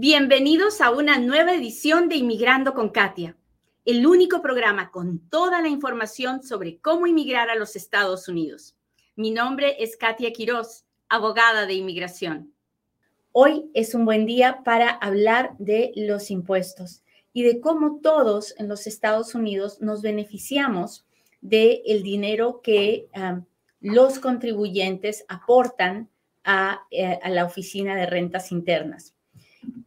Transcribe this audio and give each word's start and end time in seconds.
Bienvenidos 0.00 0.80
a 0.80 0.92
una 0.92 1.18
nueva 1.18 1.54
edición 1.54 2.08
de 2.08 2.14
Inmigrando 2.14 2.72
con 2.72 2.90
Katia, 2.90 3.36
el 3.84 4.06
único 4.06 4.40
programa 4.40 4.92
con 4.92 5.18
toda 5.28 5.60
la 5.60 5.66
información 5.66 6.44
sobre 6.44 6.78
cómo 6.78 7.08
inmigrar 7.08 7.50
a 7.50 7.56
los 7.56 7.74
Estados 7.74 8.28
Unidos. 8.28 8.76
Mi 9.16 9.32
nombre 9.32 9.74
es 9.82 9.96
Katia 9.96 10.32
Quiroz, 10.32 10.84
abogada 11.08 11.66
de 11.66 11.74
inmigración. 11.74 12.52
Hoy 13.32 13.72
es 13.74 13.92
un 13.92 14.04
buen 14.04 14.24
día 14.24 14.62
para 14.62 14.88
hablar 14.88 15.56
de 15.58 15.90
los 15.96 16.30
impuestos 16.30 17.02
y 17.32 17.42
de 17.42 17.58
cómo 17.58 17.98
todos 18.00 18.54
en 18.56 18.68
los 18.68 18.86
Estados 18.86 19.34
Unidos 19.34 19.80
nos 19.80 20.00
beneficiamos 20.00 21.06
del 21.40 21.82
el 21.84 22.04
dinero 22.04 22.60
que 22.62 23.08
um, 23.16 23.44
los 23.80 24.20
contribuyentes 24.20 25.24
aportan 25.26 26.08
a, 26.44 26.82
eh, 26.92 27.18
a 27.20 27.30
la 27.30 27.44
Oficina 27.44 27.96
de 27.96 28.06
Rentas 28.06 28.52
Internas. 28.52 29.16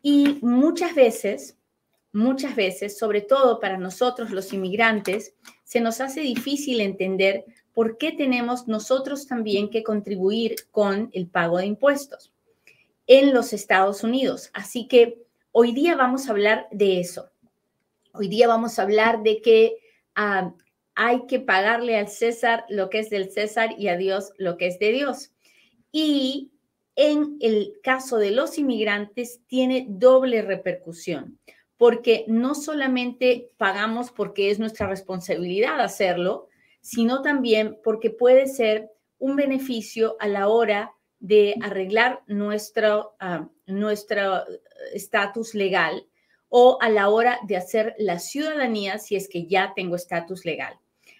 Y 0.01 0.39
muchas 0.41 0.95
veces, 0.95 1.57
muchas 2.11 2.55
veces, 2.55 2.97
sobre 2.97 3.21
todo 3.21 3.59
para 3.59 3.77
nosotros 3.77 4.31
los 4.31 4.53
inmigrantes, 4.53 5.35
se 5.63 5.79
nos 5.79 6.01
hace 6.01 6.21
difícil 6.21 6.81
entender 6.81 7.45
por 7.73 7.97
qué 7.97 8.11
tenemos 8.11 8.67
nosotros 8.67 9.27
también 9.27 9.69
que 9.69 9.83
contribuir 9.83 10.55
con 10.71 11.09
el 11.13 11.27
pago 11.27 11.57
de 11.57 11.65
impuestos 11.67 12.33
en 13.07 13.33
los 13.33 13.53
Estados 13.53 14.03
Unidos. 14.03 14.49
Así 14.53 14.87
que 14.87 15.21
hoy 15.51 15.71
día 15.71 15.95
vamos 15.95 16.27
a 16.27 16.31
hablar 16.31 16.67
de 16.71 16.99
eso. 16.99 17.29
Hoy 18.13 18.27
día 18.27 18.47
vamos 18.47 18.77
a 18.77 18.83
hablar 18.83 19.23
de 19.23 19.41
que 19.41 19.77
ah, 20.15 20.53
hay 20.95 21.25
que 21.27 21.39
pagarle 21.39 21.97
al 21.97 22.09
César 22.09 22.65
lo 22.69 22.89
que 22.89 22.99
es 22.99 23.09
del 23.09 23.31
César 23.31 23.75
y 23.77 23.87
a 23.87 23.97
Dios 23.97 24.33
lo 24.37 24.57
que 24.57 24.67
es 24.67 24.79
de 24.79 24.91
Dios. 24.91 25.31
Y 25.91 26.50
en 26.95 27.37
el 27.39 27.73
caso 27.83 28.17
de 28.17 28.31
los 28.31 28.57
inmigrantes 28.57 29.41
tiene 29.47 29.85
doble 29.89 30.41
repercusión, 30.41 31.39
porque 31.77 32.25
no 32.27 32.55
solamente 32.55 33.49
pagamos 33.57 34.11
porque 34.11 34.51
es 34.51 34.59
nuestra 34.59 34.87
responsabilidad 34.87 35.79
hacerlo, 35.79 36.47
sino 36.81 37.21
también 37.21 37.77
porque 37.83 38.09
puede 38.09 38.47
ser 38.47 38.89
un 39.17 39.35
beneficio 39.35 40.17
a 40.19 40.27
la 40.27 40.47
hora 40.47 40.93
de 41.19 41.55
arreglar 41.61 42.21
nuestro 42.25 43.15
ah, 43.19 43.47
estatus 44.93 45.53
legal 45.53 46.07
o 46.49 46.77
a 46.81 46.89
la 46.89 47.07
hora 47.09 47.39
de 47.47 47.55
hacer 47.55 47.95
la 47.97 48.19
ciudadanía 48.19 48.97
si 48.97 49.15
es 49.15 49.29
que 49.29 49.45
ya 49.45 49.73
tengo 49.75 49.95
estatus 49.95 50.43
legal. 50.43 50.73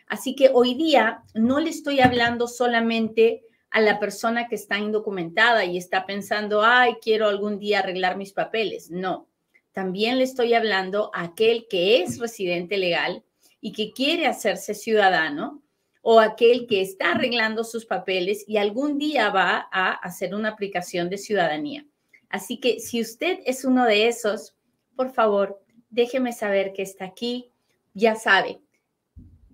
Así 0.07 0.35
que 0.35 0.49
hoy 0.53 0.73
día 0.73 1.23
no 1.33 1.59
le 1.59 1.69
estoy 1.69 2.01
hablando 2.01 2.47
solamente 2.47 3.43
a 3.71 3.79
la 3.79 3.99
persona 3.99 4.47
que 4.47 4.55
está 4.55 4.77
indocumentada 4.77 5.63
y 5.63 5.77
está 5.77 6.05
pensando, 6.05 6.61
ay, 6.61 6.97
quiero 7.01 7.27
algún 7.27 7.57
día 7.57 7.79
arreglar 7.79 8.17
mis 8.17 8.33
papeles. 8.33 8.91
No, 8.91 9.27
también 9.71 10.17
le 10.17 10.25
estoy 10.25 10.53
hablando 10.53 11.09
a 11.13 11.23
aquel 11.23 11.67
que 11.69 12.03
es 12.03 12.19
residente 12.19 12.77
legal 12.77 13.23
y 13.61 13.71
que 13.71 13.93
quiere 13.93 14.27
hacerse 14.27 14.73
ciudadano 14.73 15.63
o 16.01 16.19
aquel 16.19 16.67
que 16.67 16.81
está 16.81 17.11
arreglando 17.11 17.63
sus 17.63 17.85
papeles 17.85 18.43
y 18.45 18.57
algún 18.57 18.97
día 18.97 19.29
va 19.29 19.69
a 19.71 19.93
hacer 19.93 20.35
una 20.35 20.49
aplicación 20.49 21.09
de 21.09 21.17
ciudadanía. 21.17 21.85
Así 22.27 22.59
que 22.59 22.79
si 22.79 22.99
usted 22.99 23.39
es 23.45 23.63
uno 23.63 23.85
de 23.85 24.07
esos, 24.07 24.53
por 24.97 25.11
favor, 25.11 25.63
déjeme 25.89 26.33
saber 26.33 26.73
que 26.73 26.81
está 26.81 27.05
aquí. 27.05 27.51
Ya 27.93 28.15
sabe, 28.15 28.59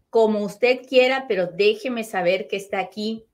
como 0.10 0.44
usted 0.44 0.88
quiera, 0.88 1.26
pero 1.28 1.48
déjeme 1.48 2.04
saber 2.04 2.48
que 2.48 2.56
está 2.56 2.80
aquí 2.80 3.27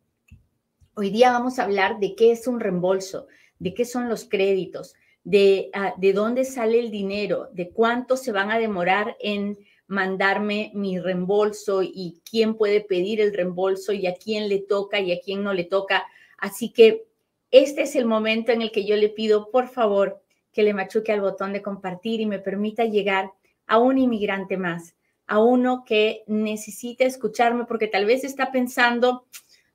Hoy 0.96 1.10
día 1.10 1.32
vamos 1.32 1.58
a 1.58 1.64
hablar 1.64 2.00
de 2.00 2.14
qué 2.14 2.32
es 2.32 2.46
un 2.46 2.60
reembolso, 2.60 3.26
de 3.58 3.74
qué 3.74 3.84
son 3.84 4.10
los 4.10 4.26
créditos, 4.26 4.94
de, 5.24 5.72
ah, 5.74 5.96
de 5.98 6.14
dónde 6.14 6.46
sale 6.46 6.80
el 6.80 6.92
dinero, 6.92 7.50
de 7.52 7.72
cuánto 7.72 8.16
se 8.16 8.32
van 8.32 8.52
a 8.52 8.60
demorar 8.60 9.18
en 9.20 9.58
mandarme 9.88 10.72
mi 10.76 11.00
reembolso 11.00 11.82
y 11.82 12.22
quién 12.30 12.54
puede 12.54 12.80
pedir 12.80 13.22
el 13.22 13.34
reembolso 13.34 13.92
y 13.92 14.06
a 14.06 14.14
quién 14.14 14.48
le 14.50 14.60
toca 14.60 15.00
y 15.00 15.12
a 15.12 15.20
quién 15.20 15.44
no 15.44 15.52
le 15.56 15.64
toca. 15.64 16.06
Así 16.38 16.72
que 16.72 17.08
este 17.50 17.82
es 17.82 17.96
el 17.96 18.06
momento 18.06 18.52
en 18.52 18.62
el 18.62 18.72
que 18.72 18.86
yo 18.86 18.96
le 18.96 19.10
pido, 19.10 19.50
por 19.50 19.70
favor, 19.70 20.22
que 20.52 20.62
le 20.62 20.76
machuque 20.76 21.12
al 21.12 21.22
botón 21.22 21.54
de 21.54 21.64
compartir 21.64 22.22
y 22.22 22.28
me 22.28 22.38
permita 22.38 22.86
llegar 22.86 23.32
a 23.66 23.80
un 23.80 23.98
inmigrante 23.98 24.58
más, 24.58 24.96
a 25.26 25.40
uno 25.40 25.86
que 25.88 26.24
necesita 26.28 27.04
escucharme 27.04 27.66
porque 27.66 27.88
tal 27.88 28.06
vez 28.06 28.24
está 28.24 28.52
pensando, 28.52 29.26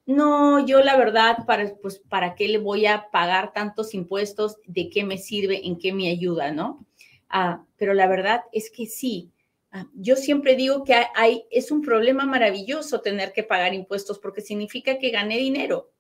no, 0.09 0.65
yo 0.65 0.83
la 0.83 0.97
verdad, 0.97 1.45
para, 1.47 1.77
pues, 1.83 1.99
¿para 1.99 2.35
qué 2.35 2.49
le 2.49 2.57
voy 2.57 2.87
a 2.87 3.11
pagar 3.11 3.53
tantos 3.53 3.93
impuestos? 3.93 4.57
¿De 4.67 4.89
qué 4.89 5.05
me 5.05 5.19
sirve? 5.19 5.67
¿En 5.67 5.79
qué 5.79 5.93
me 5.93 6.09
ayuda? 6.09 6.51
¿No? 6.51 6.87
Ah, 7.29 7.67
pero 7.77 7.93
la 7.93 8.07
verdad 8.07 8.41
es 8.51 8.71
que 8.71 8.87
sí. 8.87 9.31
Ah, 9.71 9.87
yo 9.93 10.17
siempre 10.17 10.57
digo 10.57 10.83
que 10.83 10.95
hay, 11.15 11.45
es 11.51 11.71
un 11.71 11.83
problema 11.83 12.25
maravilloso 12.25 13.03
tener 13.03 13.35
que 13.35 13.43
pagar 13.43 13.75
impuestos 13.75 14.19
porque 14.19 14.41
significa 14.41 14.99
que 14.99 15.11
gané 15.11 15.37
dinero. 15.37 15.91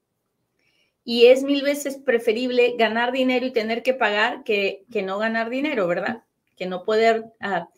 Y 1.04 1.26
es 1.26 1.42
mil 1.42 1.60
veces 1.60 1.98
preferible 1.98 2.76
ganar 2.78 3.12
dinero 3.12 3.44
y 3.44 3.52
tener 3.52 3.82
que 3.82 3.92
pagar 3.92 4.42
que, 4.42 4.86
que 4.90 5.02
no 5.02 5.18
ganar 5.18 5.50
dinero, 5.50 5.86
¿verdad? 5.86 6.24
Que 6.56 6.64
no 6.64 6.82
poder 6.82 7.26
ah, 7.40 7.68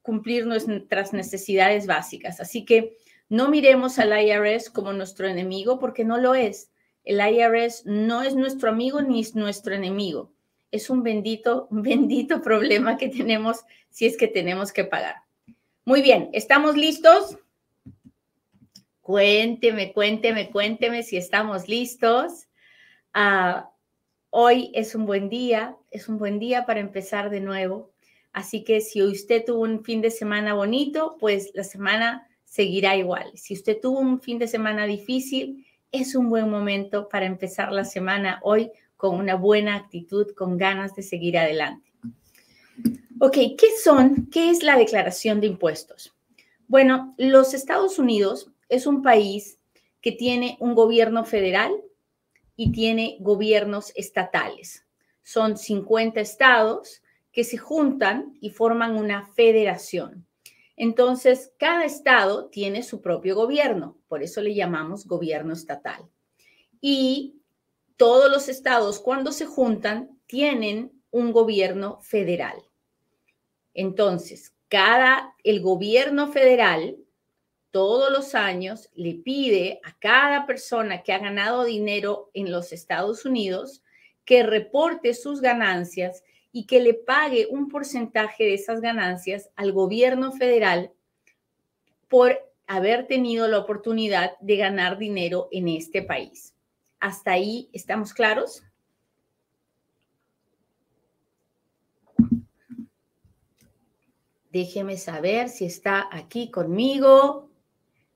cumplir 0.00 0.46
nuestras 0.46 1.12
necesidades 1.12 1.86
básicas. 1.86 2.40
Así 2.40 2.64
que 2.64 2.96
no 3.30 3.48
miremos 3.48 4.00
al 4.00 4.12
IRS 4.20 4.70
como 4.70 4.92
nuestro 4.92 5.26
enemigo 5.28 5.78
porque 5.78 6.04
no 6.04 6.18
lo 6.18 6.34
es. 6.34 6.70
El 7.04 7.20
IRS 7.20 7.86
no 7.86 8.22
es 8.22 8.34
nuestro 8.34 8.68
amigo 8.68 9.00
ni 9.02 9.20
es 9.20 9.36
nuestro 9.36 9.72
enemigo. 9.72 10.32
Es 10.72 10.90
un 10.90 11.04
bendito, 11.04 11.68
bendito 11.70 12.42
problema 12.42 12.98
que 12.98 13.08
tenemos 13.08 13.60
si 13.88 14.06
es 14.06 14.16
que 14.16 14.26
tenemos 14.26 14.72
que 14.72 14.84
pagar. 14.84 15.22
Muy 15.84 16.02
bien, 16.02 16.28
¿estamos 16.32 16.76
listos? 16.76 17.38
Cuénteme, 19.00 19.92
cuénteme, 19.92 20.50
cuénteme 20.50 21.04
si 21.04 21.16
estamos 21.16 21.68
listos. 21.68 22.48
Ah, 23.14 23.70
hoy 24.30 24.72
es 24.74 24.96
un 24.96 25.06
buen 25.06 25.28
día, 25.28 25.76
es 25.92 26.08
un 26.08 26.18
buen 26.18 26.40
día 26.40 26.66
para 26.66 26.80
empezar 26.80 27.30
de 27.30 27.40
nuevo. 27.40 27.92
Así 28.32 28.64
que 28.64 28.80
si 28.80 29.02
usted 29.02 29.44
tuvo 29.44 29.62
un 29.62 29.84
fin 29.84 30.00
de 30.00 30.10
semana 30.10 30.54
bonito, 30.54 31.16
pues 31.20 31.52
la 31.54 31.64
semana 31.64 32.26
seguirá 32.50 32.96
igual. 32.96 33.30
Si 33.36 33.54
usted 33.54 33.80
tuvo 33.80 34.00
un 34.00 34.20
fin 34.20 34.38
de 34.40 34.48
semana 34.48 34.84
difícil, 34.84 35.64
es 35.92 36.16
un 36.16 36.28
buen 36.28 36.50
momento 36.50 37.08
para 37.08 37.24
empezar 37.24 37.70
la 37.70 37.84
semana 37.84 38.40
hoy 38.42 38.72
con 38.96 39.16
una 39.16 39.36
buena 39.36 39.76
actitud, 39.76 40.32
con 40.34 40.58
ganas 40.58 40.96
de 40.96 41.04
seguir 41.04 41.38
adelante. 41.38 41.92
Ok, 43.20 43.34
¿qué 43.56 43.68
son? 43.82 44.28
¿Qué 44.32 44.50
es 44.50 44.64
la 44.64 44.76
declaración 44.76 45.40
de 45.40 45.46
impuestos? 45.46 46.12
Bueno, 46.66 47.14
los 47.18 47.54
Estados 47.54 48.00
Unidos 48.00 48.50
es 48.68 48.84
un 48.84 49.00
país 49.00 49.60
que 50.00 50.10
tiene 50.10 50.56
un 50.58 50.74
gobierno 50.74 51.24
federal 51.24 51.72
y 52.56 52.72
tiene 52.72 53.16
gobiernos 53.20 53.92
estatales. 53.94 54.84
Son 55.22 55.56
50 55.56 56.20
estados 56.20 57.00
que 57.30 57.44
se 57.44 57.58
juntan 57.58 58.34
y 58.40 58.50
forman 58.50 58.96
una 58.96 59.24
federación. 59.34 60.26
Entonces, 60.82 61.52
cada 61.58 61.84
estado 61.84 62.46
tiene 62.46 62.82
su 62.82 63.02
propio 63.02 63.34
gobierno, 63.34 63.98
por 64.08 64.22
eso 64.22 64.40
le 64.40 64.54
llamamos 64.54 65.06
gobierno 65.06 65.52
estatal. 65.52 66.08
Y 66.80 67.34
todos 67.98 68.30
los 68.30 68.48
estados, 68.48 68.98
cuando 68.98 69.30
se 69.30 69.44
juntan, 69.44 70.18
tienen 70.24 70.90
un 71.10 71.32
gobierno 71.32 72.00
federal. 72.00 72.62
Entonces, 73.74 74.54
cada, 74.68 75.34
el 75.44 75.60
gobierno 75.60 76.32
federal, 76.32 76.96
todos 77.70 78.10
los 78.10 78.34
años, 78.34 78.88
le 78.94 79.16
pide 79.16 79.80
a 79.84 79.98
cada 79.98 80.46
persona 80.46 81.02
que 81.02 81.12
ha 81.12 81.18
ganado 81.18 81.64
dinero 81.64 82.30
en 82.32 82.50
los 82.50 82.72
Estados 82.72 83.26
Unidos 83.26 83.82
que 84.24 84.44
reporte 84.44 85.12
sus 85.12 85.42
ganancias 85.42 86.24
y 86.52 86.66
que 86.66 86.80
le 86.80 86.94
pague 86.94 87.46
un 87.50 87.68
porcentaje 87.68 88.44
de 88.44 88.54
esas 88.54 88.80
ganancias 88.80 89.50
al 89.56 89.72
gobierno 89.72 90.32
federal 90.32 90.92
por 92.08 92.38
haber 92.66 93.06
tenido 93.06 93.48
la 93.48 93.58
oportunidad 93.58 94.38
de 94.40 94.56
ganar 94.56 94.98
dinero 94.98 95.48
en 95.52 95.68
este 95.68 96.02
país. 96.02 96.54
¿Hasta 96.98 97.32
ahí 97.32 97.68
estamos 97.72 98.12
claros? 98.12 98.62
Déjeme 104.50 104.96
saber 104.96 105.48
si 105.48 105.64
está 105.64 106.08
aquí 106.10 106.50
conmigo. 106.50 107.48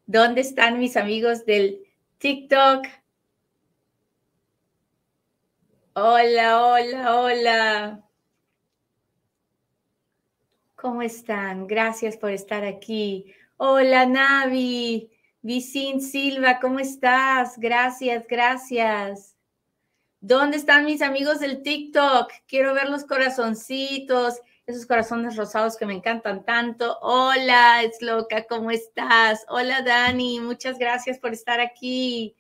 ¿Dónde 0.07 0.41
están 0.41 0.81
mis 0.81 0.97
amigos 0.97 1.47
del 1.47 1.85
TikTok? 2.19 2.87
Hola, 5.95 6.67
hola, 6.67 7.21
hola. 7.21 8.05
¿Cómo 10.85 11.01
están? 11.01 11.67
Gracias 11.67 12.19
por 12.19 12.31
estar 12.31 12.63
aquí. 12.63 13.33
Hola, 13.57 14.05
Navi. 14.05 15.11
Vicín 15.41 16.03
Silva, 16.03 16.61
¿cómo 16.61 16.79
estás? 16.79 17.59
Gracias, 17.59 18.27
gracias. 18.29 19.35
¿Dónde 20.21 20.59
están 20.59 20.85
mis 20.85 21.01
amigos 21.01 21.41
del 21.41 21.63
TikTok? 21.63 22.31
Quiero 22.47 22.75
ver 22.75 22.91
los 22.91 23.07
corazoncitos, 23.07 24.43
esos 24.67 24.85
corazones 24.85 25.37
rosados 25.37 25.79
que 25.79 25.87
me 25.87 25.95
encantan 25.95 26.45
tanto. 26.45 26.99
Hola, 27.01 27.83
es 27.83 28.03
loca, 28.03 28.45
¿cómo 28.47 28.71
estás? 28.71 29.47
Hola, 29.49 29.81
Dani, 29.81 30.41
muchas 30.41 30.79
gracias 30.79 31.19
por 31.19 31.33
estar 31.33 31.61
aquí. 31.61 32.37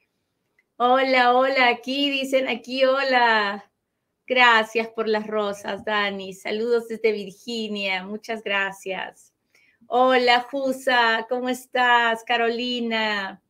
Hola, 0.76 1.32
hola, 1.32 1.68
aquí 1.68 2.10
dicen 2.10 2.46
aquí, 2.48 2.84
hola. 2.84 3.70
Gracias 4.26 4.88
por 4.88 5.06
las 5.06 5.26
rosas, 5.26 5.84
Dani. 5.84 6.32
Saludos 6.32 6.88
desde 6.88 7.12
Virginia, 7.12 8.04
muchas 8.04 8.42
gracias. 8.42 9.34
Hola, 9.86 10.40
Jusa, 10.50 11.26
¿cómo 11.28 11.50
estás? 11.50 12.24
Carolina. 12.24 13.42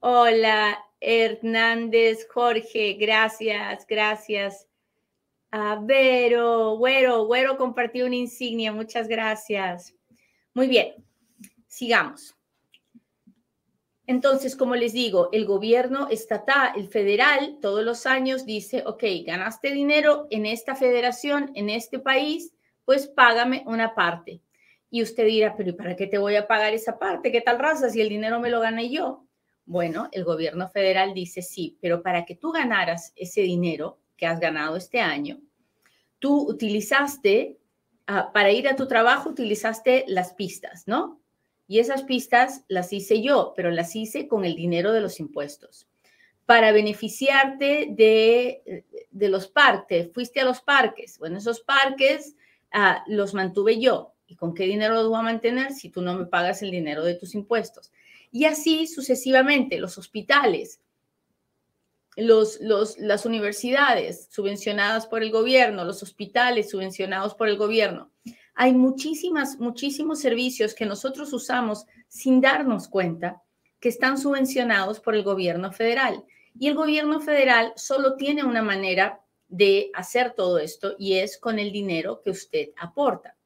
Hola, 0.00 0.84
Hernández, 0.98 2.26
Jorge, 2.28 2.94
gracias, 2.94 3.86
gracias. 3.86 4.66
A 5.52 5.78
Vero, 5.80 6.76
Güero, 6.76 7.26
Güero 7.26 7.56
compartió 7.56 8.06
una 8.06 8.16
insignia, 8.16 8.72
muchas 8.72 9.06
gracias. 9.06 9.94
Muy 10.52 10.66
bien, 10.66 10.94
sigamos. 11.68 12.39
Entonces, 14.10 14.56
como 14.56 14.74
les 14.74 14.92
digo, 14.92 15.28
el 15.30 15.44
gobierno 15.46 16.08
estatal, 16.10 16.72
el 16.74 16.88
federal, 16.88 17.58
todos 17.62 17.84
los 17.84 18.06
años 18.06 18.44
dice, 18.44 18.82
ok, 18.84 19.04
ganaste 19.24 19.70
dinero 19.70 20.26
en 20.30 20.46
esta 20.46 20.74
federación, 20.74 21.52
en 21.54 21.70
este 21.70 22.00
país, 22.00 22.52
pues 22.84 23.06
págame 23.06 23.62
una 23.66 23.94
parte. 23.94 24.42
Y 24.90 25.04
usted 25.04 25.26
dirá, 25.26 25.54
pero 25.56 25.70
¿y 25.70 25.74
para 25.74 25.94
qué 25.94 26.08
te 26.08 26.18
voy 26.18 26.34
a 26.34 26.48
pagar 26.48 26.74
esa 26.74 26.98
parte? 26.98 27.30
¿Qué 27.30 27.40
tal 27.40 27.60
raza 27.60 27.88
si 27.88 28.00
el 28.00 28.08
dinero 28.08 28.40
me 28.40 28.50
lo 28.50 28.58
gané 28.58 28.90
yo? 28.90 29.28
Bueno, 29.64 30.08
el 30.10 30.24
gobierno 30.24 30.68
federal 30.68 31.14
dice 31.14 31.40
sí, 31.40 31.78
pero 31.80 32.02
para 32.02 32.24
que 32.24 32.34
tú 32.34 32.50
ganaras 32.50 33.12
ese 33.14 33.42
dinero 33.42 34.00
que 34.16 34.26
has 34.26 34.40
ganado 34.40 34.74
este 34.74 34.98
año, 34.98 35.38
tú 36.18 36.48
utilizaste, 36.48 37.60
ah, 38.08 38.32
para 38.32 38.50
ir 38.50 38.66
a 38.66 38.74
tu 38.74 38.88
trabajo, 38.88 39.30
utilizaste 39.30 40.04
las 40.08 40.34
pistas, 40.34 40.88
¿no? 40.88 41.19
Y 41.70 41.78
esas 41.78 42.02
pistas 42.02 42.64
las 42.66 42.92
hice 42.92 43.22
yo, 43.22 43.52
pero 43.54 43.70
las 43.70 43.94
hice 43.94 44.26
con 44.26 44.44
el 44.44 44.56
dinero 44.56 44.92
de 44.92 45.00
los 45.00 45.20
impuestos. 45.20 45.86
Para 46.44 46.72
beneficiarte 46.72 47.86
de, 47.92 48.84
los 49.12 49.46
parques, 49.46 50.10
fuiste 50.12 50.40
a 50.40 50.44
los 50.44 50.62
parques. 50.62 51.16
Bueno, 51.20 51.38
esos 51.38 51.60
parques 51.60 52.34
ah, 52.72 53.04
los 53.06 53.34
mantuve 53.34 53.78
yo. 53.78 54.14
¿Y 54.26 54.34
con 54.34 54.52
qué 54.52 54.64
dinero 54.64 54.94
los 54.94 55.08
voy 55.08 55.20
a 55.20 55.22
mantener 55.22 55.72
si 55.72 55.90
tú 55.90 56.02
no 56.02 56.14
me 56.14 56.26
pagas 56.26 56.60
el 56.62 56.72
dinero 56.72 57.04
de 57.04 57.14
tus 57.14 57.36
impuestos? 57.36 57.92
Y 58.32 58.46
así 58.46 58.88
sucesivamente, 58.88 59.78
los 59.78 59.96
hospitales, 59.96 60.80
las 62.16 63.26
universidades 63.26 64.26
subvencionadas 64.28 65.06
por 65.06 65.22
el 65.22 65.30
gobierno, 65.30 65.84
los 65.84 66.02
hospitales 66.02 66.68
subvencionados 66.68 67.36
por 67.36 67.48
el 67.48 67.56
gobierno. 67.56 68.10
Hay 68.54 68.72
muchísimas, 68.72 69.58
muchísimos 69.58 70.20
servicios 70.20 70.74
que 70.74 70.86
nosotros 70.86 71.32
usamos 71.32 71.86
sin 72.08 72.40
darnos 72.40 72.88
cuenta 72.88 73.42
que 73.78 73.88
están 73.88 74.18
subvencionados 74.18 75.00
por 75.00 75.14
el 75.14 75.22
gobierno 75.22 75.72
federal. 75.72 76.24
Y 76.58 76.68
el 76.68 76.74
gobierno 76.74 77.20
federal 77.20 77.72
solo 77.76 78.16
tiene 78.16 78.44
una 78.44 78.62
manera 78.62 79.20
de 79.48 79.90
hacer 79.94 80.34
todo 80.34 80.58
esto 80.58 80.94
y 80.98 81.14
es 81.14 81.38
con 81.38 81.58
el 81.58 81.72
dinero 81.72 82.20
que 82.22 82.30
usted 82.30 82.68
aporta. 82.76 83.36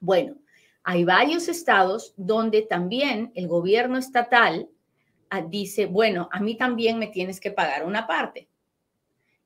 Bueno, 0.00 0.36
hay 0.84 1.04
varios 1.04 1.48
estados 1.48 2.14
donde 2.16 2.62
también 2.62 3.30
el 3.34 3.46
gobierno 3.46 3.98
estatal 3.98 4.68
ah, 5.30 5.42
dice, 5.42 5.86
bueno, 5.86 6.28
a 6.32 6.40
mí 6.40 6.56
también 6.56 6.98
me 6.98 7.08
tienes 7.08 7.40
que 7.40 7.50
pagar 7.50 7.84
una 7.84 8.06
parte. 8.06 8.48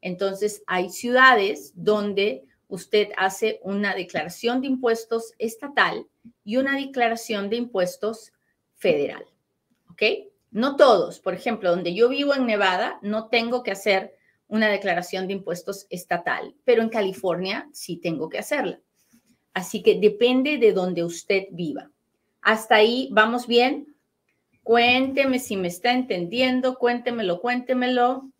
Entonces, 0.01 0.63
hay 0.67 0.89
ciudades 0.91 1.73
donde 1.75 2.45
usted 2.69 3.09
hace 3.17 3.61
una 3.63 3.95
declaración 3.95 4.61
de 4.61 4.69
impuestos 4.69 5.33
estatal 5.39 6.07
y 6.45 6.57
una 6.57 6.77
declaración 6.77 7.49
de 7.49 7.57
impuestos 7.57 8.33
federal. 8.75 9.25
¿Ok? 9.91 10.03
No 10.51 10.77
todos. 10.77 11.21
Por 11.21 11.35
ejemplo, 11.35 11.71
donde 11.71 11.95
yo 11.95 12.09
vivo 12.09 12.35
en 12.35 12.47
Nevada, 12.47 12.99
no 13.03 13.29
tengo 13.29 13.63
que 13.63 13.71
hacer 13.71 14.17
una 14.49 14.69
declaración 14.69 15.27
de 15.27 15.35
impuestos 15.35 15.87
estatal, 15.91 16.55
pero 16.65 16.83
en 16.83 16.89
California 16.89 17.69
sí 17.73 17.97
tengo 17.97 18.29
que 18.29 18.39
hacerla. 18.39 18.81
Así 19.53 19.83
que 19.83 19.99
depende 19.99 20.59
de 20.59 20.73
donde 20.73 21.03
usted 21.03 21.45
viva. 21.51 21.91
Hasta 22.43 22.77
ahí, 22.77 23.09
¿vamos 23.11 23.47
bien? 23.47 23.97
Cuénteme 24.63 25.39
si 25.39 25.57
me 25.57 25.69
está 25.69 25.93
entendiendo, 25.93 26.77
cuéntemelo, 26.77 27.41
cuéntemelo. 27.41 28.31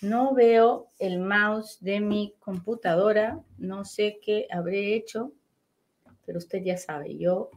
No 0.00 0.32
veo 0.32 0.90
el 0.98 1.18
mouse 1.18 1.78
de 1.80 2.00
mi 2.00 2.34
computadora, 2.38 3.42
no 3.58 3.84
sé 3.84 4.20
qué 4.22 4.46
habré 4.50 4.94
hecho, 4.94 5.32
pero 6.24 6.38
usted 6.38 6.62
ya 6.62 6.76
sabe, 6.76 7.16
yo 7.18 7.50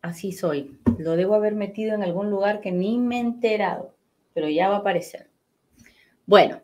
así 0.00 0.32
soy. 0.32 0.78
Lo 0.98 1.16
debo 1.16 1.34
haber 1.34 1.54
metido 1.54 1.94
en 1.94 2.02
algún 2.02 2.30
lugar 2.30 2.60
que 2.60 2.72
ni 2.72 2.98
me 2.98 3.16
he 3.16 3.20
enterado, 3.20 3.94
pero 4.32 4.48
ya 4.48 4.68
va 4.68 4.76
a 4.76 4.78
aparecer. 4.78 5.28
Bueno, 6.24 6.62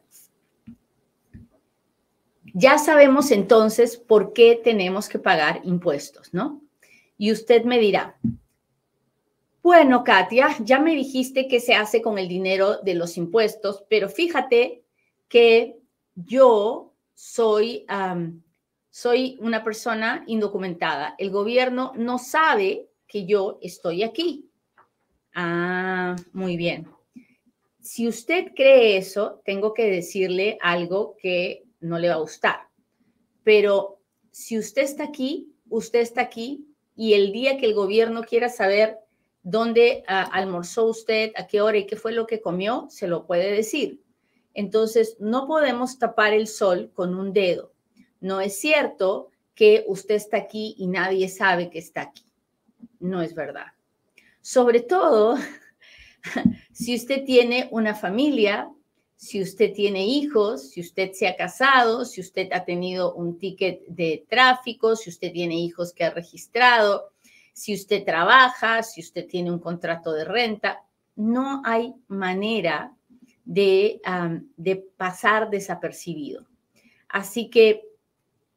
ya 2.54 2.78
sabemos 2.78 3.30
entonces 3.30 3.96
por 3.96 4.32
qué 4.32 4.60
tenemos 4.62 5.08
que 5.08 5.18
pagar 5.18 5.60
impuestos, 5.64 6.32
¿no? 6.32 6.62
Y 7.18 7.32
usted 7.32 7.64
me 7.64 7.78
dirá, 7.78 8.18
bueno, 9.62 10.02
Katia, 10.02 10.56
ya 10.60 10.80
me 10.80 10.94
dijiste 10.94 11.46
qué 11.46 11.60
se 11.60 11.74
hace 11.74 12.02
con 12.02 12.18
el 12.18 12.28
dinero 12.28 12.78
de 12.78 12.94
los 12.94 13.16
impuestos, 13.16 13.84
pero 13.88 14.08
fíjate 14.08 14.82
que 15.28 15.76
yo 16.14 16.94
soy, 17.14 17.86
soy 18.90 19.38
una 19.40 19.62
persona 19.62 20.24
indocumentada. 20.26 21.14
El 21.16 21.30
gobierno 21.30 21.92
no 21.94 22.18
sabe 22.18 22.88
que 23.06 23.24
yo 23.24 23.58
estoy 23.62 24.02
aquí. 24.02 24.50
Ah, 25.34 26.16
muy 26.32 26.56
bien. 26.56 26.88
Si 27.80 28.08
usted 28.08 28.52
cree 28.54 28.96
eso, 28.96 29.42
tengo 29.44 29.74
que 29.74 29.90
decirle 29.90 30.58
algo 30.60 31.16
que 31.20 31.64
no 31.80 31.98
le 31.98 32.08
va 32.08 32.14
a 32.14 32.18
gustar. 32.18 32.68
Pero 33.44 34.00
si 34.30 34.58
usted 34.58 34.82
está 34.82 35.04
aquí, 35.04 35.52
usted 35.68 36.00
está 36.00 36.22
aquí 36.22 36.66
y 36.96 37.14
el 37.14 37.32
día 37.32 37.58
que 37.58 37.66
el 37.66 37.74
gobierno 37.74 38.22
quiera 38.22 38.48
saber 38.48 38.98
dónde 39.42 40.04
ah, 40.06 40.28
almorzó 40.32 40.86
usted, 40.86 41.32
a 41.36 41.46
qué 41.46 41.60
hora 41.60 41.78
y 41.78 41.86
qué 41.86 41.96
fue 41.96 42.12
lo 42.12 42.26
que 42.26 42.40
comió, 42.40 42.86
se 42.90 43.08
lo 43.08 43.26
puede 43.26 43.52
decir. 43.52 44.00
Entonces, 44.54 45.16
no 45.18 45.46
podemos 45.46 45.98
tapar 45.98 46.32
el 46.32 46.46
sol 46.46 46.90
con 46.94 47.14
un 47.14 47.32
dedo. 47.32 47.72
No 48.20 48.40
es 48.40 48.58
cierto 48.58 49.30
que 49.54 49.84
usted 49.86 50.16
está 50.16 50.36
aquí 50.36 50.74
y 50.78 50.86
nadie 50.86 51.28
sabe 51.28 51.70
que 51.70 51.78
está 51.78 52.02
aquí. 52.02 52.24
No 53.00 53.22
es 53.22 53.34
verdad. 53.34 53.66
Sobre 54.40 54.80
todo, 54.80 55.36
si 56.72 56.94
usted 56.94 57.24
tiene 57.24 57.68
una 57.70 57.94
familia 57.94 58.70
si 59.22 59.40
usted 59.40 59.72
tiene 59.72 60.04
hijos, 60.04 60.70
si 60.70 60.80
usted 60.80 61.12
se 61.12 61.28
ha 61.28 61.36
casado, 61.36 62.04
si 62.04 62.20
usted 62.20 62.48
ha 62.52 62.64
tenido 62.64 63.14
un 63.14 63.38
ticket 63.38 63.86
de 63.86 64.26
tráfico, 64.28 64.96
si 64.96 65.10
usted 65.10 65.30
tiene 65.30 65.54
hijos 65.60 65.92
que 65.92 66.02
ha 66.02 66.10
registrado, 66.10 67.11
si 67.52 67.74
usted 67.74 68.04
trabaja, 68.04 68.82
si 68.82 69.00
usted 69.00 69.26
tiene 69.26 69.50
un 69.50 69.58
contrato 69.58 70.12
de 70.12 70.24
renta, 70.24 70.82
no 71.16 71.62
hay 71.64 71.94
manera 72.08 72.94
de, 73.44 74.00
de 74.56 74.76
pasar 74.76 75.50
desapercibido. 75.50 76.46
Así 77.08 77.50
que 77.50 77.82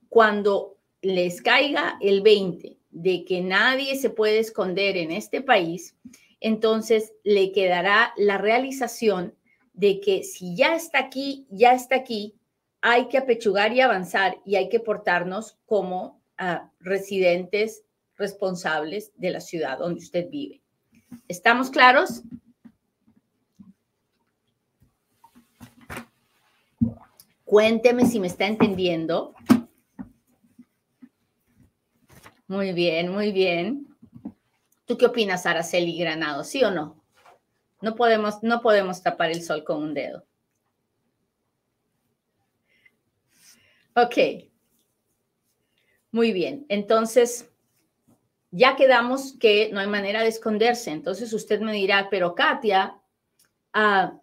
cuando 0.09 0.77
les 1.01 1.41
caiga 1.41 1.97
el 2.01 2.21
20 2.21 2.77
de 2.91 3.25
que 3.25 3.41
nadie 3.41 3.95
se 3.97 4.09
puede 4.09 4.39
esconder 4.39 4.95
en 4.97 5.11
este 5.11 5.41
país, 5.41 5.95
entonces 6.39 7.13
le 7.23 7.51
quedará 7.51 8.13
la 8.17 8.37
realización 8.37 9.35
de 9.73 9.99
que 9.99 10.23
si 10.23 10.55
ya 10.55 10.75
está 10.75 10.99
aquí, 10.99 11.45
ya 11.49 11.73
está 11.73 11.95
aquí, 11.95 12.35
hay 12.81 13.07
que 13.07 13.17
apechugar 13.17 13.73
y 13.73 13.81
avanzar 13.81 14.37
y 14.45 14.55
hay 14.55 14.69
que 14.69 14.79
portarnos 14.79 15.57
como 15.65 16.21
ah, 16.37 16.71
residentes 16.79 17.84
responsables 18.17 19.11
de 19.15 19.31
la 19.31 19.41
ciudad 19.41 19.79
donde 19.79 19.99
usted 19.99 20.29
vive. 20.29 20.61
¿Estamos 21.27 21.69
claros? 21.69 22.23
Cuénteme 27.43 28.05
si 28.05 28.19
me 28.19 28.27
está 28.27 28.47
entendiendo. 28.47 29.35
Muy 32.47 32.73
bien, 32.73 33.11
muy 33.11 33.31
bien. 33.31 33.87
¿Tú 34.85 34.97
qué 34.97 35.05
opinas, 35.05 35.45
Araceli 35.45 35.97
Granado? 35.97 36.43
¿Sí 36.43 36.63
o 36.63 36.71
no? 36.71 37.03
No 37.81 37.95
podemos, 37.95 38.41
no 38.43 38.61
podemos 38.61 39.01
tapar 39.01 39.31
el 39.31 39.41
sol 39.41 39.63
con 39.63 39.81
un 39.81 39.93
dedo. 39.93 40.25
Ok. 43.95 44.17
Muy 46.11 46.33
bien. 46.33 46.65
Entonces, 46.69 47.51
ya 48.55 48.77
quedamos 48.77 49.33
que 49.37 49.69
no 49.73 49.81
hay 49.81 49.87
manera 49.87 50.21
de 50.21 50.29
esconderse. 50.29 50.89
Entonces 50.91 51.33
usted 51.33 51.59
me 51.59 51.73
dirá, 51.73 52.07
pero 52.09 52.35
Katia, 52.35 52.97
ah, 53.73 54.17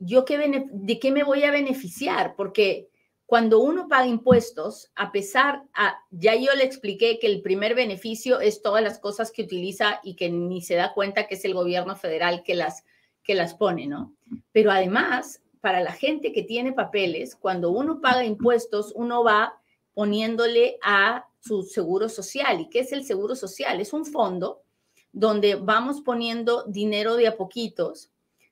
¿yo 0.00 0.24
qué, 0.24 0.66
de 0.68 0.98
qué 0.98 1.12
me 1.12 1.22
voy 1.22 1.44
a 1.44 1.52
beneficiar? 1.52 2.34
Porque 2.34 2.88
cuando 3.24 3.60
uno 3.60 3.86
paga 3.86 4.08
impuestos, 4.08 4.90
a 4.96 5.12
pesar, 5.12 5.62
ya 6.10 6.34
yo 6.34 6.52
le 6.56 6.64
expliqué 6.64 7.20
que 7.20 7.28
el 7.28 7.40
primer 7.40 7.76
beneficio 7.76 8.40
es 8.40 8.62
todas 8.62 8.82
las 8.82 8.98
cosas 8.98 9.30
que 9.30 9.42
utiliza 9.42 10.00
y 10.02 10.16
que 10.16 10.28
ni 10.28 10.60
se 10.60 10.74
da 10.74 10.92
cuenta 10.92 11.28
que 11.28 11.36
es 11.36 11.44
el 11.44 11.54
gobierno 11.54 11.94
federal 11.94 12.42
que 12.42 12.56
las, 12.56 12.84
que 13.22 13.36
las 13.36 13.54
pone, 13.54 13.86
¿no? 13.86 14.12
Pero 14.50 14.72
además, 14.72 15.40
para 15.60 15.80
la 15.80 15.92
gente 15.92 16.32
que 16.32 16.42
tiene 16.42 16.72
papeles, 16.72 17.36
cuando 17.36 17.70
uno 17.70 18.00
paga 18.00 18.24
impuestos, 18.24 18.92
uno 18.96 19.22
va 19.22 19.60
poniéndole 19.96 20.76
a 20.82 21.26
su 21.40 21.62
seguro 21.62 22.10
social. 22.10 22.60
¿Y 22.60 22.68
qué 22.68 22.80
es 22.80 22.92
el 22.92 23.02
seguro 23.02 23.34
social? 23.34 23.80
Es 23.80 23.94
un 23.94 24.04
fondo 24.04 24.60
donde 25.10 25.54
vamos 25.54 26.02
poniendo 26.02 26.64
dinero 26.64 27.16
de 27.16 27.28
a 27.28 27.36
poquitos 27.38 28.10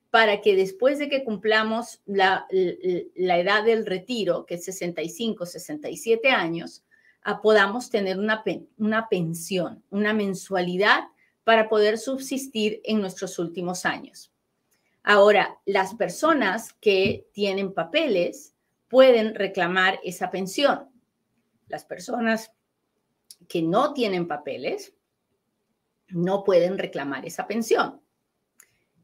para 0.09 0.41
que 0.41 0.55
después 0.55 0.97
de 0.97 1.07
que 1.07 1.23
cumplamos 1.23 2.01
la, 2.07 2.47
edad 2.49 3.63
del 3.63 3.85
retiro, 3.85 4.47
que 4.47 4.55
es 4.55 4.65
65, 4.65 5.45
67 5.45 6.29
años, 6.31 6.83
ah, 7.21 7.43
podamos 7.43 7.91
tener 7.91 8.17
una, 8.17 8.43
una 8.79 9.07
pensión, 9.07 9.83
una 9.91 10.13
mensualidad 10.13 11.03
para 11.43 11.69
poder 11.69 11.99
subsistir 11.99 12.81
en 12.85 13.01
nuestros 13.01 13.37
últimos 13.37 13.85
años. 13.85 14.31
Ahora, 15.03 15.59
las 15.67 15.93
personas 15.93 16.73
que 16.81 17.27
tienen 17.33 17.71
papeles 17.71 18.55
pueden 18.87 19.35
reclamar 19.35 19.99
esa 20.03 20.31
pensión. 20.31 20.94
Las 21.67 21.85
personas 21.85 22.51
que 23.47 23.61
no 23.61 23.93
tienen 23.93 24.27
papeles 24.27 24.93
no 26.09 26.43
pueden 26.43 26.77
reclamar 26.77 27.25
esa 27.25 27.47
pensión. 27.47 28.01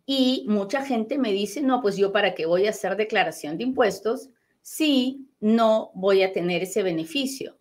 Y 0.06 0.46
mucha 0.48 0.84
gente 0.84 1.18
me 1.18 1.32
dice, 1.32 1.62
no, 1.62 1.82
pues 1.82 1.98
yo 1.98 2.12
para 2.12 2.36
qué 2.36 2.46
voy 2.46 2.68
a 2.68 2.72
hacer 2.72 2.96
declaración 2.96 3.58
de 3.58 3.64
impuestos 3.64 4.30
si 4.62 5.28
no 5.40 5.92
voy 5.94 6.24
a 6.24 6.34
tener 6.34 6.64
ese 6.64 6.84
beneficio. 6.84 7.58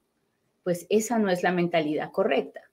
Pues 0.62 0.86
esa 0.90 1.18
no 1.18 1.30
es 1.30 1.42
la 1.42 1.52
mentalidad 1.52 2.10
correcta, 2.10 2.70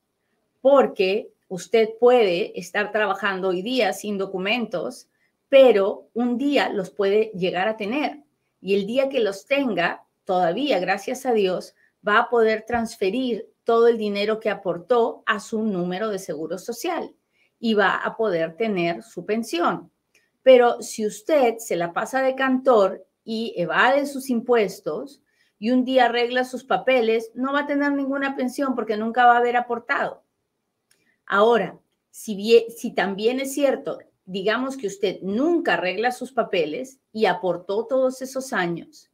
porque 0.61 1.31
usted 1.47 1.89
puede 1.99 2.59
estar 2.59 2.91
trabajando 2.91 3.49
hoy 3.49 3.61
día 3.61 3.93
sin 3.93 4.17
documentos, 4.17 5.07
pero 5.47 6.09
un 6.13 6.37
día 6.37 6.69
los 6.69 6.89
puede 6.89 7.31
llegar 7.33 7.67
a 7.67 7.77
tener. 7.77 8.23
Y 8.59 8.75
el 8.75 8.85
día 8.85 9.07
que 9.07 9.21
los 9.21 9.45
tenga, 9.45 10.03
todavía, 10.25 10.79
gracias 10.79 11.25
a 11.25 11.33
Dios, 11.33 11.75
va 12.05 12.19
a 12.19 12.29
poder 12.29 12.63
transferir 12.65 13.49
todo 13.63 13.87
el 13.87 13.97
dinero 13.97 14.39
que 14.39 14.49
aportó 14.49 15.23
a 15.25 15.39
su 15.39 15.61
número 15.63 16.09
de 16.09 16.19
seguro 16.19 16.57
social 16.57 17.13
y 17.59 17.73
va 17.73 17.95
a 17.95 18.15
poder 18.15 18.55
tener 18.55 19.03
su 19.03 19.25
pensión. 19.25 19.91
Pero 20.41 20.81
si 20.81 21.05
usted 21.05 21.57
se 21.57 21.75
la 21.75 21.91
pasa 21.91 22.21
de 22.21 22.35
cantor 22.35 23.05
y 23.23 23.53
evade 23.57 24.05
sus 24.05 24.29
impuestos 24.29 25.21
y 25.59 25.71
un 25.71 25.83
día 25.83 26.05
arregla 26.05 26.45
sus 26.45 26.63
papeles, 26.63 27.31
no 27.33 27.51
va 27.51 27.61
a 27.61 27.67
tener 27.67 27.91
ninguna 27.91 28.35
pensión 28.35 28.75
porque 28.75 28.95
nunca 28.95 29.25
va 29.25 29.33
a 29.33 29.39
haber 29.39 29.57
aportado. 29.57 30.23
Ahora, 31.25 31.77
si, 32.09 32.65
si 32.69 32.93
también 32.93 33.41
es 33.41 33.53
cierto, 33.53 33.99
digamos 34.23 34.77
que 34.77 34.87
usted 34.87 35.19
nunca 35.21 35.73
arregla 35.73 36.11
sus 36.11 36.31
papeles 36.31 36.99
y 37.11 37.25
aportó 37.25 37.85
todos 37.85 38.21
esos 38.21 38.53
años, 38.53 39.11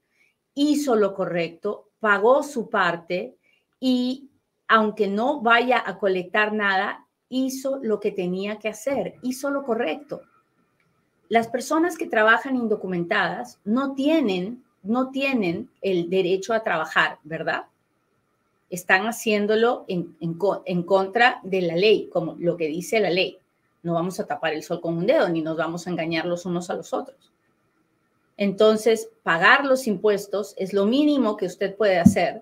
hizo 0.54 0.96
lo 0.96 1.16
correcto, 1.16 1.90
pagó 2.04 2.44
su 2.44 2.70
parte 2.70 3.38
y 3.80 4.28
aunque 4.68 5.08
no 5.08 5.40
vaya 5.40 5.82
a 5.86 5.98
colectar 5.98 6.52
nada, 6.52 7.08
hizo 7.30 7.80
lo 7.82 8.02
que 8.02 8.12
tenía 8.12 8.60
que 8.60 8.68
hacer, 8.68 9.16
hizo 9.22 9.50
lo 9.50 9.64
correcto. 9.64 10.22
Las 11.30 11.48
personas 11.48 11.98
que 11.98 12.08
trabajan 12.08 12.58
indocumentadas 12.58 13.62
no 13.64 13.94
tienen, 13.94 14.66
no 14.82 15.12
tienen 15.12 15.70
el 15.82 16.10
derecho 16.10 16.54
a 16.54 16.62
trabajar, 16.62 17.20
¿verdad? 17.24 17.68
Están 18.70 19.08
haciéndolo 19.08 19.86
en, 19.88 20.18
en 20.20 20.84
contra 20.84 21.40
de 21.44 21.62
la 21.62 21.78
ley, 21.78 22.10
como 22.12 22.36
lo 22.38 22.58
que 22.58 22.68
dice 22.68 23.00
la 23.00 23.12
ley. 23.12 23.38
No 23.82 23.94
vamos 23.94 24.20
a 24.20 24.28
tapar 24.28 24.54
el 24.54 24.64
sol 24.64 24.82
con 24.82 24.98
un 24.98 25.06
dedo, 25.06 25.30
ni 25.30 25.42
nos 25.42 25.56
vamos 25.56 25.88
a 25.88 25.90
engañar 25.90 26.26
los 26.26 26.46
unos 26.46 26.70
a 26.70 26.76
los 26.76 26.92
otros. 26.92 27.33
Entonces, 28.38 29.10
pagar 29.24 29.66
los 29.66 29.88
impuestos 29.88 30.54
es 30.58 30.74
lo 30.74 30.86
mínimo 30.86 31.38
que 31.38 31.46
usted 31.46 31.76
puede 31.76 32.00
hacer 32.00 32.42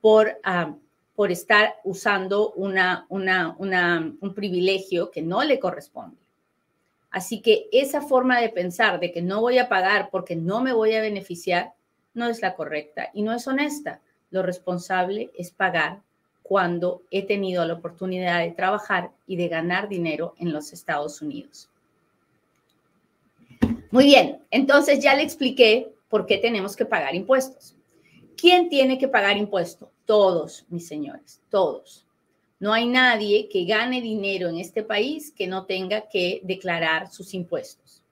por 0.00 0.38
ah, 0.44 0.74
por 1.14 1.30
estar 1.30 1.76
usando 1.84 2.52
un 2.52 4.34
privilegio 4.34 5.10
que 5.10 5.22
no 5.22 5.44
le 5.44 5.60
corresponde. 5.60 6.16
Así 7.10 7.40
que 7.40 7.68
esa 7.70 8.00
forma 8.00 8.40
de 8.40 8.48
pensar 8.48 8.98
de 8.98 9.12
que 9.12 9.22
no 9.22 9.40
voy 9.40 9.58
a 9.58 9.68
pagar 9.68 10.08
porque 10.10 10.34
no 10.34 10.60
me 10.60 10.72
voy 10.72 10.94
a 10.94 11.00
beneficiar 11.00 11.72
no 12.12 12.28
es 12.28 12.42
la 12.42 12.54
correcta 12.54 13.10
y 13.14 13.22
no 13.22 13.32
es 13.32 13.46
honesta. 13.46 14.00
Lo 14.30 14.42
responsable 14.42 15.30
es 15.38 15.52
pagar 15.52 16.00
cuando 16.42 17.02
he 17.10 17.24
tenido 17.24 17.64
la 17.64 17.74
oportunidad 17.74 18.40
de 18.40 18.50
trabajar 18.50 19.10
y 19.26 19.36
de 19.36 19.48
ganar 19.48 19.88
dinero 19.88 20.34
en 20.38 20.52
los 20.52 20.72
Estados 20.72 21.22
Unidos. 21.22 21.70
Muy 23.94 24.06
bien, 24.06 24.40
entonces 24.50 24.98
ya 24.98 25.14
le 25.14 25.22
expliqué 25.22 25.94
por 26.08 26.26
qué 26.26 26.38
tenemos 26.38 26.74
que 26.74 26.84
pagar 26.84 27.14
impuestos. 27.14 27.76
¿Quién 28.36 28.68
tiene 28.68 28.98
que 28.98 29.06
pagar 29.06 29.36
impuestos? 29.36 29.88
Todos, 30.04 30.66
mis 30.68 30.88
señores, 30.88 31.40
todos. 31.48 32.04
No 32.58 32.72
hay 32.72 32.86
nadie 32.88 33.48
que 33.48 33.64
gane 33.64 34.00
dinero 34.00 34.48
en 34.48 34.58
este 34.58 34.82
país 34.82 35.30
que 35.30 35.46
no 35.46 35.66
tenga 35.66 36.08
que 36.08 36.40
declarar 36.42 37.08
sus 37.08 37.34
impuestos. 37.34 38.02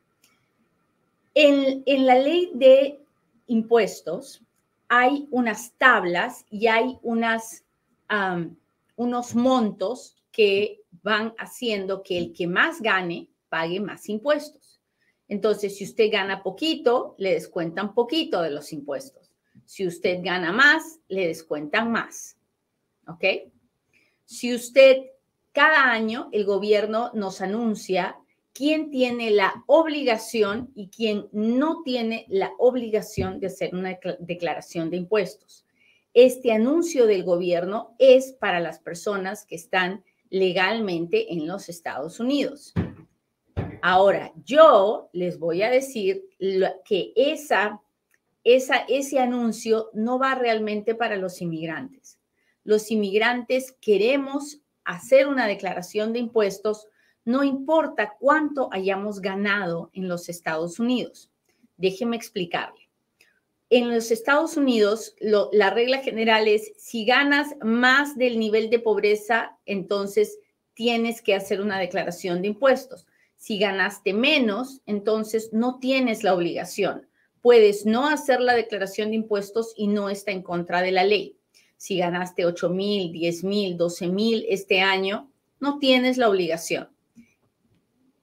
En, 1.35 1.83
la 2.07 2.15
ley 2.15 2.53
de 2.55 3.01
impuestos 3.49 4.41
hay 4.87 5.27
unas 5.33 5.73
tablas 5.79 6.47
y 6.49 6.69
hay 6.69 6.97
unas, 7.03 7.65
unos 8.95 9.35
montos 9.35 10.15
que 10.31 10.81
van 11.03 11.35
haciendo 11.39 12.05
que 12.05 12.19
el 12.19 12.33
que 12.33 12.47
más 12.47 12.81
gane 12.81 13.27
pague 13.49 13.81
más 13.81 14.09
impuestos. 14.09 14.62
Entonces, 15.33 15.79
si 15.79 15.85
usted 15.85 16.13
gana 16.13 16.43
poquito, 16.43 17.15
le 17.17 17.33
descuentan 17.33 17.95
poquito 17.95 18.43
de 18.43 18.51
los 18.51 18.71
impuestos. 18.71 19.33
Si 19.65 19.87
usted 19.87 20.19
gana 20.23 20.53
más, 20.53 21.01
le 21.09 21.27
descuentan 21.27 21.91
más. 21.91 22.37
¿Ok? 23.07 23.25
Si 24.27 24.55
usted, 24.55 24.99
cada 25.53 25.91
año 25.91 26.29
el 26.33 26.45
gobierno 26.45 27.13
nos 27.15 27.41
anuncia 27.41 28.19
quién 28.53 28.91
tiene 28.91 29.31
la 29.31 29.65
obligación 29.69 30.71
y 30.75 30.89
quién 30.91 31.31
no 31.33 31.81
tiene 31.83 32.27
la 32.29 32.53
obligación 32.59 33.41
de 33.41 33.47
hacer 33.47 33.75
una 33.75 33.99
declaración 34.19 34.91
de 34.91 34.99
impuestos. 34.99 35.65
Este 36.13 36.53
anuncio 36.53 37.07
del 37.07 37.25
gobierno 37.25 37.97
es 37.99 38.33
para 38.33 38.61
las 38.61 38.81
personas 38.81 39.47
que 39.47 39.55
están 39.55 40.05
legalmente 40.29 41.33
en 41.33 41.47
los 41.47 41.71
Estados 41.71 42.21
Unidos. 42.21 42.75
Ahora, 43.83 44.33
yo 44.45 45.11
les 45.13 45.39
voy 45.39 45.63
a 45.63 45.71
decir 45.71 46.25
que 46.85 47.13
esa 47.15 47.83
ese 48.45 49.19
anuncio 49.19 49.91
no 49.93 50.19
va 50.19 50.35
realmente 50.35 50.95
para 50.95 51.17
los 51.17 51.41
inmigrantes. 51.41 52.19
Los 52.65 52.91
inmigrantes 52.91 53.73
queremos 53.81 54.61
hacer 54.85 55.29
una 55.29 55.47
declaración 55.47 56.13
de 56.13 56.19
impuestos, 56.19 56.89
no 57.25 57.45
importa 57.45 58.15
cuánto 58.19 58.69
hayamos 58.73 59.21
ganado 59.21 59.91
en 59.93 60.09
los 60.09 60.29
Estados 60.29 60.81
Unidos. 60.81 61.31
Déjeme 61.77 62.17
explicarle. 62.17 62.89
En 63.71 63.95
los 63.95 64.11
Estados 64.11 64.57
Unidos, 64.57 65.15
la 65.21 65.71
regla 65.71 65.99
general 65.99 66.47
es, 66.47 66.73
si 66.77 67.05
ganas 67.07 67.55
más 67.63 68.19
del 68.19 68.39
nivel 68.39 68.71
de 68.71 68.81
pobreza, 68.81 69.57
entonces 69.65 70.39
tienes 70.75 71.23
que 71.23 71.35
hacer 71.35 71.61
una 71.61 71.79
declaración 71.79 72.43
de 72.43 72.49
impuestos. 72.49 73.07
Si 73.43 73.59
ganaste 73.59 74.13
menos, 74.13 74.83
entonces 74.87 75.51
no 75.53 75.81
tienes 75.81 76.23
la 76.23 76.35
obligación 76.35 77.09
puedes 77.43 77.85
no 77.85 78.09
hacer 78.09 78.41
la 78.41 78.55
declaración 78.55 79.11
de 79.11 79.17
impuestos 79.17 79.75
y 79.77 79.89
no 79.89 80.09
está 80.09 80.31
en 80.31 80.43
contra 80.43 80.81
de 80.81 80.93
la 80.93 81.05
ley. 81.05 81.37
Si 81.77 81.99
ganaste 81.99 82.47
8 82.47 82.71
mil, 82.71 83.13
10 83.13 83.45
mil, 83.45 83.77
12 83.77 84.07
mil 84.07 84.47
este 84.49 84.81
año, 84.81 85.29
no 85.61 85.79
tienes 85.79 86.17
la 86.17 86.31
obligación. 86.31 86.89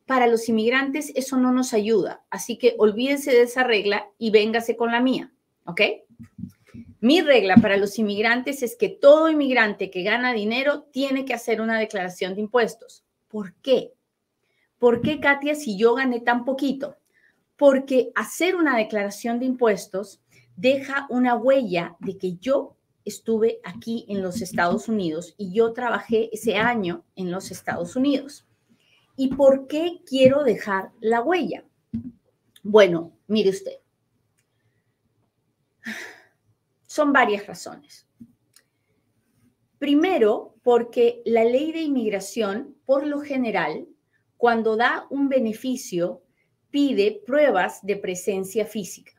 Para 0.05 0.25
los 0.25 0.49
inmigrantes 0.49 1.11
eso 1.15 1.37
no 1.37 1.51
nos 1.51 1.73
ayuda, 1.73 2.23
así 2.31 2.57
que 2.57 2.75
olvídese 2.79 3.31
de 3.31 3.43
esa 3.43 3.63
regla 3.63 4.09
y 4.17 4.31
véngase 4.31 4.75
con 4.75 4.91
la 4.91 5.01
mía, 5.01 5.31
¿ok? 5.65 5.81
Mi 7.01 7.21
regla 7.21 7.57
para 7.57 7.77
los 7.77 7.99
inmigrantes 7.99 8.63
es 8.63 8.75
que 8.75 8.89
todo 8.89 9.29
inmigrante 9.29 9.91
que 9.91 10.03
gana 10.03 10.33
dinero 10.33 10.87
tiene 10.91 11.25
que 11.25 11.33
hacer 11.33 11.61
una 11.61 11.77
declaración 11.77 12.33
de 12.33 12.41
impuestos. 12.41 13.03
¿Por 13.27 13.53
qué? 13.55 13.93
¿Por 14.79 15.01
qué, 15.01 15.19
Katia, 15.19 15.53
si 15.53 15.77
yo 15.77 15.93
gané 15.93 16.21
tan 16.21 16.45
poquito? 16.45 16.95
porque 17.59 18.13
hacer 18.15 18.55
una 18.55 18.77
declaración 18.77 19.37
de 19.37 19.45
impuestos 19.45 20.21
deja 20.55 21.05
una 21.09 21.35
huella 21.35 21.97
de 21.99 22.17
que 22.17 22.37
yo 22.37 22.77
estuve 23.03 23.59
aquí 23.65 24.05
en 24.07 24.23
los 24.23 24.41
Estados 24.41 24.87
Unidos 24.87 25.35
y 25.37 25.51
yo 25.51 25.73
trabajé 25.73 26.29
ese 26.31 26.55
año 26.55 27.03
en 27.17 27.31
los 27.31 27.51
Estados 27.51 27.97
Unidos. 27.97 28.47
¿Y 29.17 29.35
por 29.35 29.67
qué 29.67 30.01
quiero 30.05 30.45
dejar 30.45 30.91
la 31.01 31.21
huella? 31.21 31.65
Bueno, 32.63 33.11
mire 33.27 33.49
usted. 33.49 33.75
Son 36.87 37.11
varias 37.11 37.45
razones. 37.45 38.07
Primero, 39.79 40.55
porque 40.63 41.21
la 41.25 41.43
ley 41.43 41.73
de 41.73 41.81
inmigración, 41.81 42.77
por 42.85 43.05
lo 43.05 43.19
general, 43.19 43.85
cuando 44.39 44.77
da 44.77 45.05
un 45.09 45.27
beneficio, 45.27 46.23
pide 46.71 47.21
pruebas 47.25 47.85
de 47.85 47.97
presencia 47.97 48.65
física. 48.65 49.11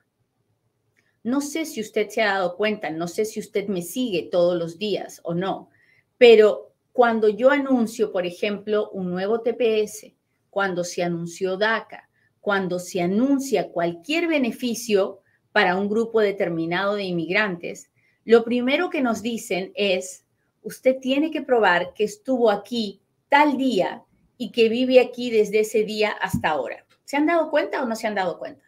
No 1.23 1.43
sé 1.43 1.67
si 1.67 1.83
usted 1.83 2.09
se 2.09 2.23
ha 2.23 2.33
dado 2.33 2.57
cuenta, 2.57 2.89
no 2.89 3.07
sé 3.07 3.27
si 3.27 3.39
usted 3.39 3.69
me 3.69 3.83
sigue 3.83 4.31
todos 4.33 4.59
los 4.59 4.79
días 4.79 5.21
o 5.23 5.35
no, 5.35 5.69
pero 6.17 6.73
cuando 6.93 7.29
yo 7.29 7.51
anuncio, 7.51 8.13
por 8.13 8.25
ejemplo, 8.25 8.89
un 8.93 9.11
nuevo 9.11 9.43
TPS, 9.43 10.11
cuando 10.49 10.85
se 10.85 11.03
anunció 11.03 11.59
DACA, 11.59 12.09
cuando 12.41 12.79
se 12.79 13.03
anuncia 13.03 13.69
cualquier 13.69 14.27
beneficio 14.27 15.21
para 15.53 15.77
un 15.77 15.91
grupo 15.91 16.21
determinado 16.21 16.95
de 16.95 17.05
inmigrantes, 17.05 17.91
lo 18.25 18.43
primero 18.43 18.89
que 18.89 19.03
nos 19.03 19.21
dicen 19.21 19.71
es, 19.75 20.25
usted 20.63 20.97
tiene 20.99 21.31
que 21.31 21.43
probar 21.43 21.93
que 21.93 22.05
estuvo 22.05 22.51
aquí 22.51 23.03
tal 23.29 23.59
día 23.59 24.03
y 24.41 24.53
que 24.53 24.71
vive 24.71 25.01
aquí 25.01 25.31
desde 25.31 25.61
ese 25.61 25.85
día 25.85 26.13
hasta 26.13 26.49
ahora. 26.49 26.87
¿Se 27.05 27.19
han 27.19 27.27
dado 27.27 27.51
cuenta 27.51 27.83
o 27.83 27.87
no 27.87 27.95
se 27.95 28.07
han 28.07 28.15
dado 28.15 28.39
cuenta? 28.39 28.65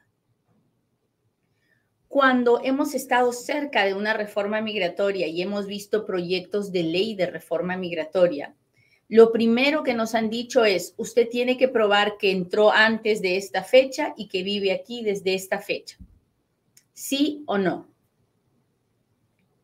Cuando 2.09 2.61
hemos 2.63 2.95
estado 2.95 3.33
cerca 3.33 3.87
de 3.87 3.95
una 3.95 4.13
reforma 4.13 4.61
migratoria 4.61 5.29
y 5.29 5.41
hemos 5.41 5.67
visto 5.67 6.05
proyectos 6.05 6.73
de 6.73 6.83
ley 6.83 7.15
de 7.15 7.25
reforma 7.25 7.79
migratoria, 7.79 8.55
lo 9.09 9.33
primero 9.33 9.83
que 9.83 9.95
nos 9.95 10.15
han 10.15 10.29
dicho 10.29 10.67
es, 10.67 10.93
usted 10.99 11.31
tiene 11.31 11.57
que 11.57 11.69
probar 11.69 12.19
que 12.19 12.33
entró 12.33 12.71
antes 12.71 13.23
de 13.23 13.39
esta 13.39 13.65
fecha 13.65 14.13
y 14.15 14.29
que 14.29 14.43
vive 14.43 14.73
aquí 14.73 15.03
desde 15.03 15.33
esta 15.33 15.59
fecha. 15.59 15.97
¿Sí 16.93 17.45
o 17.47 17.57
no? 17.57 17.89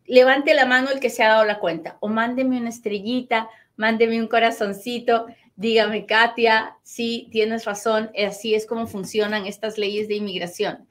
Levante 0.07 0.55
la 0.55 0.65
mano 0.65 0.89
el 0.91 1.01
que 1.01 1.11
se 1.11 1.23
ha 1.23 1.29
dado 1.29 1.45
la 1.45 1.59
cuenta 1.59 1.99
o 2.01 2.09
mándeme 2.09 2.59
una 2.59 2.71
estrellita, 2.71 3.51
mándeme 3.77 4.19
un 4.19 4.27
corazoncito, 4.27 5.27
dígame, 5.59 6.07
Katia, 6.07 6.79
sí, 6.85 7.29
tienes 7.33 7.65
razón, 7.65 8.13
así 8.17 8.55
es 8.55 8.65
como 8.65 8.87
funcionan 8.87 9.45
estas 9.45 9.77
leyes 9.77 10.07
de 10.07 10.15
inmigración. 10.15 10.87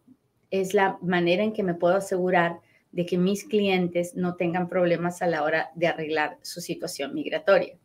es 0.50 0.74
la 0.74 0.98
manera 1.02 1.42
en 1.42 1.52
que 1.52 1.62
me 1.62 1.74
puedo 1.74 1.96
asegurar 1.96 2.61
de 2.92 3.04
que 3.04 3.18
mis 3.18 3.44
clientes 3.44 4.14
no 4.14 4.37
tengan 4.37 4.68
problemas 4.68 5.20
a 5.22 5.26
la 5.26 5.42
hora 5.42 5.70
de 5.74 5.87
arreglar 5.87 6.38
su 6.42 6.61
situación 6.61 7.14
migratoria. 7.14 7.76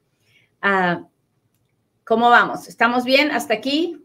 Ah, 0.61 1.07
¿Cómo 2.05 2.29
vamos? 2.29 2.67
¿Estamos 2.67 3.03
bien 3.03 3.31
hasta 3.31 3.53
aquí? 3.53 3.97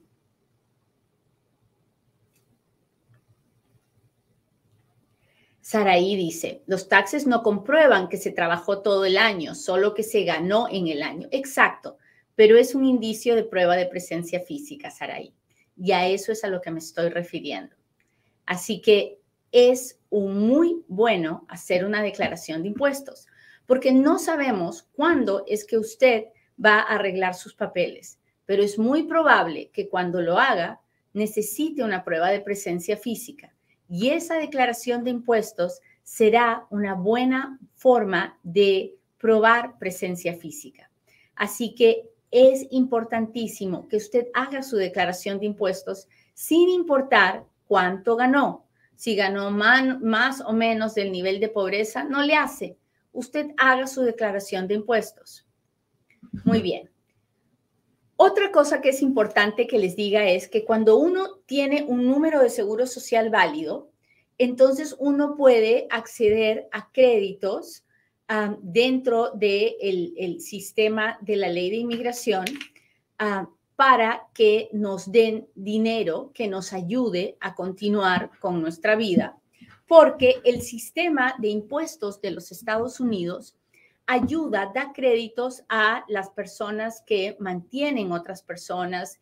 Saraí 5.60 6.14
dice, 6.14 6.62
los 6.66 6.88
taxes 6.88 7.26
no 7.26 7.42
comprueban 7.42 8.08
que 8.08 8.16
se 8.18 8.30
trabajó 8.30 8.82
todo 8.82 9.04
el 9.04 9.16
año, 9.16 9.54
solo 9.54 9.94
que 9.94 10.04
se 10.04 10.22
ganó 10.22 10.68
en 10.70 10.86
el 10.86 11.02
año. 11.02 11.26
Exacto, 11.32 11.98
pero 12.36 12.56
es 12.56 12.74
un 12.74 12.84
indicio 12.84 13.34
de 13.34 13.44
prueba 13.44 13.76
de 13.76 13.86
presencia 13.86 14.40
física, 14.40 14.90
Saraí. 14.90 15.34
Y 15.76 15.92
a 15.92 16.06
eso 16.06 16.32
es 16.32 16.44
a 16.44 16.48
lo 16.48 16.60
que 16.60 16.70
me 16.70 16.78
estoy 16.78 17.08
refiriendo. 17.10 17.75
Así 18.46 18.80
que 18.80 19.18
es 19.52 20.00
muy 20.10 20.82
bueno 20.88 21.44
hacer 21.48 21.84
una 21.84 22.02
declaración 22.02 22.62
de 22.62 22.68
impuestos, 22.68 23.26
porque 23.66 23.92
no 23.92 24.18
sabemos 24.18 24.88
cuándo 24.92 25.44
es 25.46 25.64
que 25.64 25.76
usted 25.76 26.26
va 26.62 26.78
a 26.78 26.94
arreglar 26.94 27.34
sus 27.34 27.54
papeles, 27.54 28.18
pero 28.46 28.62
es 28.62 28.78
muy 28.78 29.02
probable 29.02 29.70
que 29.72 29.88
cuando 29.88 30.20
lo 30.22 30.38
haga 30.38 30.80
necesite 31.12 31.82
una 31.82 32.04
prueba 32.04 32.30
de 32.30 32.40
presencia 32.40 32.96
física 32.96 33.52
y 33.88 34.10
esa 34.10 34.36
declaración 34.36 35.04
de 35.04 35.10
impuestos 35.10 35.80
será 36.02 36.66
una 36.70 36.94
buena 36.94 37.58
forma 37.74 38.38
de 38.42 38.94
probar 39.18 39.78
presencia 39.78 40.34
física. 40.34 40.90
Así 41.34 41.74
que 41.74 42.08
es 42.30 42.66
importantísimo 42.70 43.88
que 43.88 43.96
usted 43.96 44.28
haga 44.34 44.62
su 44.62 44.76
declaración 44.76 45.38
de 45.38 45.46
impuestos 45.46 46.08
sin 46.34 46.68
importar 46.68 47.44
cuánto 47.66 48.16
ganó. 48.16 48.66
Si 48.94 49.14
ganó 49.14 49.50
más 49.50 50.40
o 50.40 50.52
menos 50.52 50.94
del 50.94 51.12
nivel 51.12 51.38
de 51.40 51.48
pobreza, 51.48 52.04
no 52.04 52.22
le 52.22 52.34
hace. 52.34 52.78
Usted 53.12 53.48
haga 53.58 53.86
su 53.86 54.02
declaración 54.02 54.66
de 54.66 54.74
impuestos. 54.74 55.46
Muy 56.44 56.62
bien. 56.62 56.90
Otra 58.16 58.50
cosa 58.50 58.80
que 58.80 58.88
es 58.88 59.02
importante 59.02 59.66
que 59.66 59.78
les 59.78 59.94
diga 59.94 60.26
es 60.26 60.48
que 60.48 60.64
cuando 60.64 60.96
uno 60.96 61.40
tiene 61.44 61.84
un 61.86 62.06
número 62.06 62.40
de 62.40 62.48
seguro 62.48 62.86
social 62.86 63.28
válido, 63.28 63.90
entonces 64.38 64.96
uno 64.98 65.36
puede 65.36 65.86
acceder 65.90 66.68
a 66.72 66.90
créditos 66.92 67.84
ah, 68.28 68.56
dentro 68.62 69.30
del 69.32 70.14
el 70.16 70.40
sistema 70.40 71.18
de 71.20 71.36
la 71.36 71.48
ley 71.48 71.70
de 71.70 71.76
inmigración 71.76 72.46
ah, 73.18 73.48
para 73.76 74.28
que 74.34 74.68
nos 74.72 75.12
den 75.12 75.48
dinero 75.54 76.32
que 76.34 76.48
nos 76.48 76.72
ayude 76.72 77.36
a 77.40 77.54
continuar 77.54 78.30
con 78.40 78.60
nuestra 78.60 78.96
vida, 78.96 79.38
porque 79.86 80.36
el 80.44 80.62
sistema 80.62 81.34
de 81.38 81.48
impuestos 81.48 82.20
de 82.20 82.32
los 82.32 82.50
Estados 82.50 82.98
Unidos 83.00 83.56
ayuda, 84.06 84.72
da 84.74 84.92
créditos 84.92 85.64
a 85.68 86.04
las 86.08 86.30
personas 86.30 87.02
que 87.06 87.36
mantienen 87.40 88.12
otras 88.12 88.42
personas, 88.42 89.20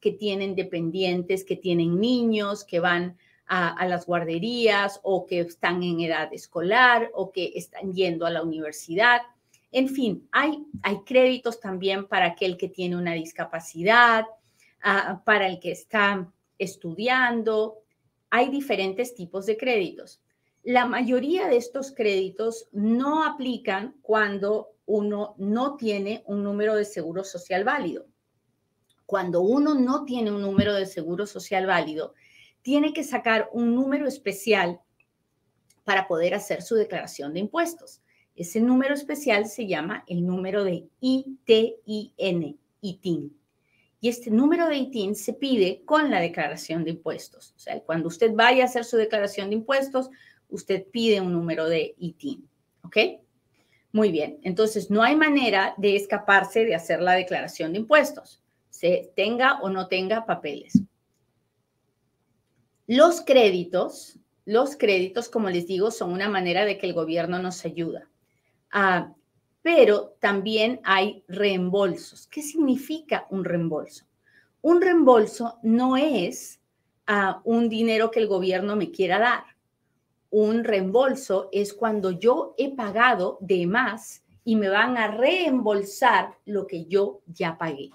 que 0.00 0.12
tienen 0.12 0.54
dependientes, 0.54 1.44
que 1.44 1.56
tienen 1.56 1.98
niños, 1.98 2.64
que 2.64 2.78
van 2.78 3.16
a, 3.46 3.86
las 3.86 4.04
guarderías 4.04 5.00
o 5.02 5.26
que 5.26 5.40
están 5.40 5.82
en 5.82 6.00
edad 6.00 6.32
escolar 6.34 7.10
o 7.14 7.32
que 7.32 7.52
están 7.54 7.94
yendo 7.94 8.26
a 8.26 8.30
la 8.30 8.42
universidad. 8.42 9.22
En 9.70 9.88
fin, 9.88 10.28
hay, 10.32 10.64
créditos 11.04 11.60
también 11.60 12.08
para 12.08 12.26
aquel 12.26 12.56
que 12.56 12.68
tiene 12.68 12.96
una 12.96 13.12
discapacidad, 13.12 14.24
ah, 14.82 15.22
para 15.24 15.46
el 15.46 15.60
que 15.60 15.72
está 15.72 16.32
estudiando. 16.58 17.78
Hay 18.30 18.48
diferentes 18.48 19.14
tipos 19.14 19.46
de 19.46 19.56
créditos. 19.56 20.22
La 20.62 20.86
mayoría 20.86 21.48
de 21.48 21.56
estos 21.56 21.92
créditos 21.92 22.68
no 22.72 23.24
aplican 23.24 23.94
cuando 24.02 24.70
uno 24.86 25.34
no 25.38 25.76
tiene 25.76 26.22
un 26.26 26.42
número 26.42 26.74
de 26.74 26.84
seguro 26.84 27.22
social 27.24 27.64
válido. 27.64 28.06
Cuando 29.04 29.42
uno 29.42 29.74
no 29.74 30.04
tiene 30.04 30.30
un 30.30 30.42
número 30.42 30.74
de 30.74 30.86
seguro 30.86 31.26
social 31.26 31.66
válido, 31.66 32.14
tiene 32.62 32.92
que 32.92 33.04
sacar 33.04 33.48
un 33.52 33.74
número 33.74 34.06
especial 34.06 34.80
para 35.84 36.06
poder 36.06 36.34
hacer 36.34 36.62
su 36.62 36.74
declaración 36.74 37.32
de 37.32 37.40
impuestos. 37.40 38.02
Ese 38.38 38.60
número 38.60 38.94
especial 38.94 39.46
se 39.46 39.66
llama 39.66 40.04
el 40.06 40.24
número 40.24 40.62
de 40.62 40.86
ITIN, 41.00 42.56
ITIN. 42.80 43.36
Y 44.00 44.08
este 44.08 44.30
número 44.30 44.68
de 44.68 44.76
ITIN 44.76 45.16
se 45.16 45.32
pide 45.32 45.82
con 45.84 46.08
la 46.08 46.20
declaración 46.20 46.84
de 46.84 46.90
impuestos. 46.90 47.52
O 47.56 47.58
sea, 47.58 47.80
cuando 47.80 48.06
usted 48.06 48.32
vaya 48.32 48.62
a 48.62 48.66
hacer 48.66 48.84
su 48.84 48.96
declaración 48.96 49.48
de 49.48 49.56
impuestos, 49.56 50.08
usted 50.48 50.86
pide 50.86 51.20
un 51.20 51.32
número 51.32 51.68
de 51.68 51.96
ITIN. 51.98 52.48
¿Ok? 52.84 52.96
Muy 53.90 54.12
bien. 54.12 54.38
Entonces, 54.42 54.88
no 54.88 55.02
hay 55.02 55.16
manera 55.16 55.74
de 55.76 55.96
escaparse 55.96 56.64
de 56.64 56.76
hacer 56.76 57.02
la 57.02 57.14
declaración 57.14 57.72
de 57.72 57.80
impuestos, 57.80 58.40
se 58.70 59.10
tenga 59.16 59.58
o 59.62 59.68
no 59.68 59.88
tenga 59.88 60.26
papeles. 60.26 60.80
Los 62.86 63.20
créditos, 63.20 64.20
los 64.44 64.76
créditos, 64.76 65.28
como 65.28 65.50
les 65.50 65.66
digo, 65.66 65.90
son 65.90 66.12
una 66.12 66.28
manera 66.28 66.64
de 66.64 66.78
que 66.78 66.86
el 66.86 66.92
gobierno 66.92 67.40
nos 67.40 67.64
ayuda. 67.64 68.08
Ah, 68.70 69.12
pero 69.62 70.16
también 70.20 70.80
hay 70.84 71.24
reembolsos. 71.28 72.26
¿Qué 72.26 72.42
significa 72.42 73.26
un 73.30 73.44
reembolso? 73.44 74.04
Un 74.60 74.80
reembolso 74.80 75.58
no 75.62 75.96
es 75.96 76.60
ah, 77.06 77.40
un 77.44 77.68
dinero 77.68 78.10
que 78.10 78.20
el 78.20 78.28
gobierno 78.28 78.76
me 78.76 78.90
quiera 78.90 79.18
dar. 79.18 79.44
Un 80.30 80.64
reembolso 80.64 81.48
es 81.52 81.72
cuando 81.72 82.10
yo 82.10 82.54
he 82.58 82.74
pagado 82.74 83.38
de 83.40 83.66
más 83.66 84.24
y 84.44 84.56
me 84.56 84.68
van 84.68 84.96
a 84.96 85.08
reembolsar 85.08 86.38
lo 86.44 86.66
que 86.66 86.86
yo 86.86 87.20
ya 87.26 87.56
pagué. 87.56 87.90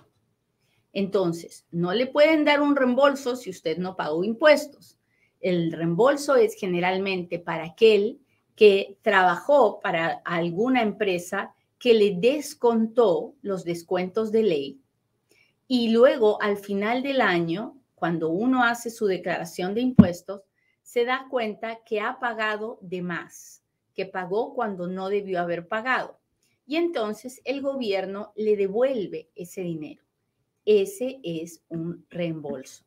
Entonces, 0.93 1.65
no 1.71 1.93
le 1.93 2.07
pueden 2.07 2.45
dar 2.45 2.61
un 2.61 2.75
reembolso 2.75 3.35
si 3.35 3.49
usted 3.49 3.77
no 3.77 3.95
pagó 3.95 4.23
impuestos. 4.23 4.99
El 5.41 5.71
reembolso 5.71 6.35
es 6.35 6.55
generalmente 6.55 7.39
para 7.39 7.65
aquel 7.65 8.19
que 8.55 8.97
trabajó 9.01 9.79
para 9.79 10.21
alguna 10.25 10.81
empresa 10.81 11.53
que 11.79 11.93
le 11.93 12.15
descontó 12.17 13.35
los 13.41 13.63
descuentos 13.63 14.31
de 14.31 14.43
ley 14.43 14.83
y 15.67 15.89
luego 15.89 16.41
al 16.41 16.57
final 16.57 17.01
del 17.03 17.21
año, 17.21 17.77
cuando 17.95 18.29
uno 18.29 18.63
hace 18.63 18.89
su 18.89 19.07
declaración 19.07 19.73
de 19.73 19.81
impuestos, 19.81 20.41
se 20.81 21.05
da 21.05 21.25
cuenta 21.29 21.79
que 21.85 22.01
ha 22.01 22.19
pagado 22.19 22.77
de 22.81 23.01
más, 23.01 23.63
que 23.95 24.05
pagó 24.05 24.53
cuando 24.53 24.87
no 24.87 25.09
debió 25.09 25.39
haber 25.39 25.67
pagado. 25.67 26.19
Y 26.67 26.75
entonces 26.75 27.41
el 27.45 27.61
gobierno 27.61 28.33
le 28.35 28.55
devuelve 28.55 29.29
ese 29.35 29.61
dinero. 29.61 30.03
Ese 30.65 31.19
es 31.23 31.63
un 31.69 32.05
reembolso. 32.09 32.85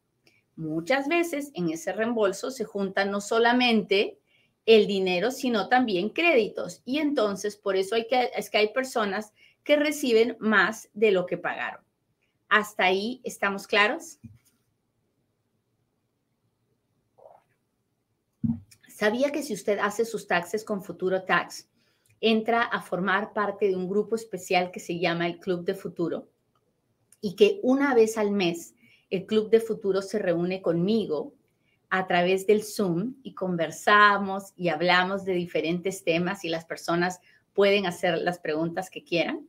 Muchas 0.55 1.09
veces 1.09 1.51
en 1.55 1.71
ese 1.71 1.93
reembolso 1.93 2.51
se 2.51 2.65
junta 2.65 3.05
no 3.05 3.21
solamente 3.21 4.21
el 4.67 4.89
dinero, 4.89 5.31
sino 5.31 5.69
también 5.69 6.11
créditos. 6.11 6.83
Y 6.85 6.99
entonces, 6.99 7.57
por 7.57 7.77
eso 7.77 7.95
hay 7.95 8.07
que, 8.09 8.31
es 8.37 8.51
que 8.51 8.59
hay 8.59 8.73
personas 8.73 9.33
que 9.63 9.77
reciben 9.77 10.37
más 10.41 10.91
de 10.93 11.13
lo 11.13 11.25
que 11.25 11.39
pagaron. 11.39 11.85
¿Hasta 12.49 12.85
ahí 12.85 13.21
estamos 13.25 13.67
claros? 13.67 14.19
¿Sabía 18.89 19.31
que 19.31 19.43
si 19.43 19.55
usted 19.55 19.79
hace 19.79 20.05
sus 20.05 20.27
taxes 20.27 20.65
con 20.65 20.83
Futuro 20.83 21.23
Tax, 21.25 21.69
entra 22.21 22.63
a 22.63 22.81
formar 22.81 23.33
parte 23.33 23.69
de 23.69 23.77
un 23.77 23.89
grupo 23.89 24.17
especial 24.17 24.71
que 24.71 24.81
se 24.81 24.99
llama 24.99 25.27
el 25.27 25.39
Club 25.39 25.65
de 25.65 25.75
Futuro? 25.75 26.29
Y 27.21 27.37
que 27.37 27.61
una 27.63 27.95
vez 27.95 28.17
al 28.19 28.31
mes 28.31 28.75
el 29.11 29.27
Club 29.27 29.51
de 29.51 29.61
Futuro 29.61 30.03
se 30.03 30.19
reúne 30.19 30.63
conmigo 30.63 31.35
a 31.91 32.07
través 32.07 32.47
del 32.47 32.63
Zoom 32.63 33.15
y 33.23 33.35
conversamos 33.35 34.53
y 34.57 34.69
hablamos 34.69 35.25
de 35.25 35.35
diferentes 35.35 36.05
temas 36.05 36.45
y 36.45 36.49
las 36.49 36.65
personas 36.65 37.21
pueden 37.53 37.87
hacer 37.87 38.19
las 38.19 38.39
preguntas 38.39 38.91
que 38.91 39.05
quieran. 39.05 39.47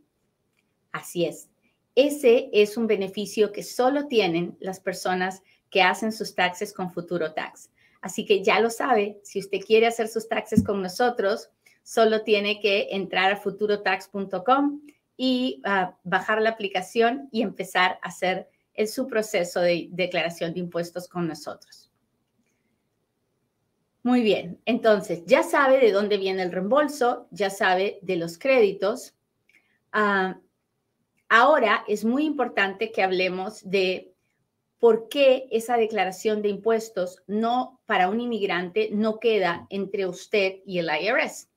Así 0.91 1.25
es. 1.25 1.49
Ese 1.95 2.49
es 2.53 2.77
un 2.77 2.87
beneficio 2.87 3.51
que 3.51 3.63
solo 3.63 4.07
tienen 4.07 4.55
las 4.59 4.79
personas 4.79 5.41
que 5.69 5.81
hacen 5.81 6.11
sus 6.11 6.35
taxes 6.35 6.73
con 6.73 6.93
Futuro 6.93 7.33
Tax. 7.33 7.71
Así 8.01 8.25
que 8.25 8.43
ya 8.43 8.59
lo 8.59 8.69
sabe, 8.69 9.19
si 9.23 9.39
usted 9.39 9.59
quiere 9.59 9.87
hacer 9.87 10.07
sus 10.07 10.29
taxes 10.29 10.63
con 10.63 10.81
nosotros, 10.81 11.49
solo 11.83 12.21
tiene 12.23 12.59
que 12.59 12.89
entrar 12.91 13.31
a 13.31 13.37
futurotax.com 13.37 14.81
y 15.17 15.61
ah, 15.65 15.97
bajar 16.03 16.41
la 16.41 16.51
aplicación 16.51 17.27
y 17.31 17.41
empezar 17.41 17.99
a 18.03 18.09
hacer 18.09 18.47
su 18.85 19.07
proceso 19.07 19.59
de 19.59 19.87
declaración 19.91 20.53
de 20.53 20.59
impuestos 20.59 21.07
con 21.07 21.27
nosotros. 21.27 21.86
Muy 24.07 24.21
bien, 24.21 24.57
entonces 24.65 25.25
ya 25.25 25.43
sabe 25.43 25.79
de 25.79 25.91
dónde 25.91 26.17
viene 26.17 26.41
el 26.41 26.53
reembolso, 26.53 27.27
ya 27.29 27.49
sabe 27.49 27.99
de 28.01 28.15
los 28.15 28.37
créditos. 28.37 29.13
Ah, 29.91 30.39
ahora 31.27 31.83
es 31.89 32.05
muy 32.05 32.23
importante 32.23 32.93
que 32.93 33.03
hablemos 33.03 33.69
de 33.69 34.13
por 34.79 35.09
qué 35.09 35.49
esa 35.51 35.75
declaración 35.75 36.41
de 36.41 36.47
impuestos 36.47 37.21
no 37.27 37.81
para 37.85 38.07
un 38.07 38.21
inmigrante 38.21 38.87
no 38.93 39.19
queda 39.19 39.67
entre 39.69 40.05
usted 40.05 40.59
y 40.65 40.79
el 40.79 40.87
IRS. 40.87 41.49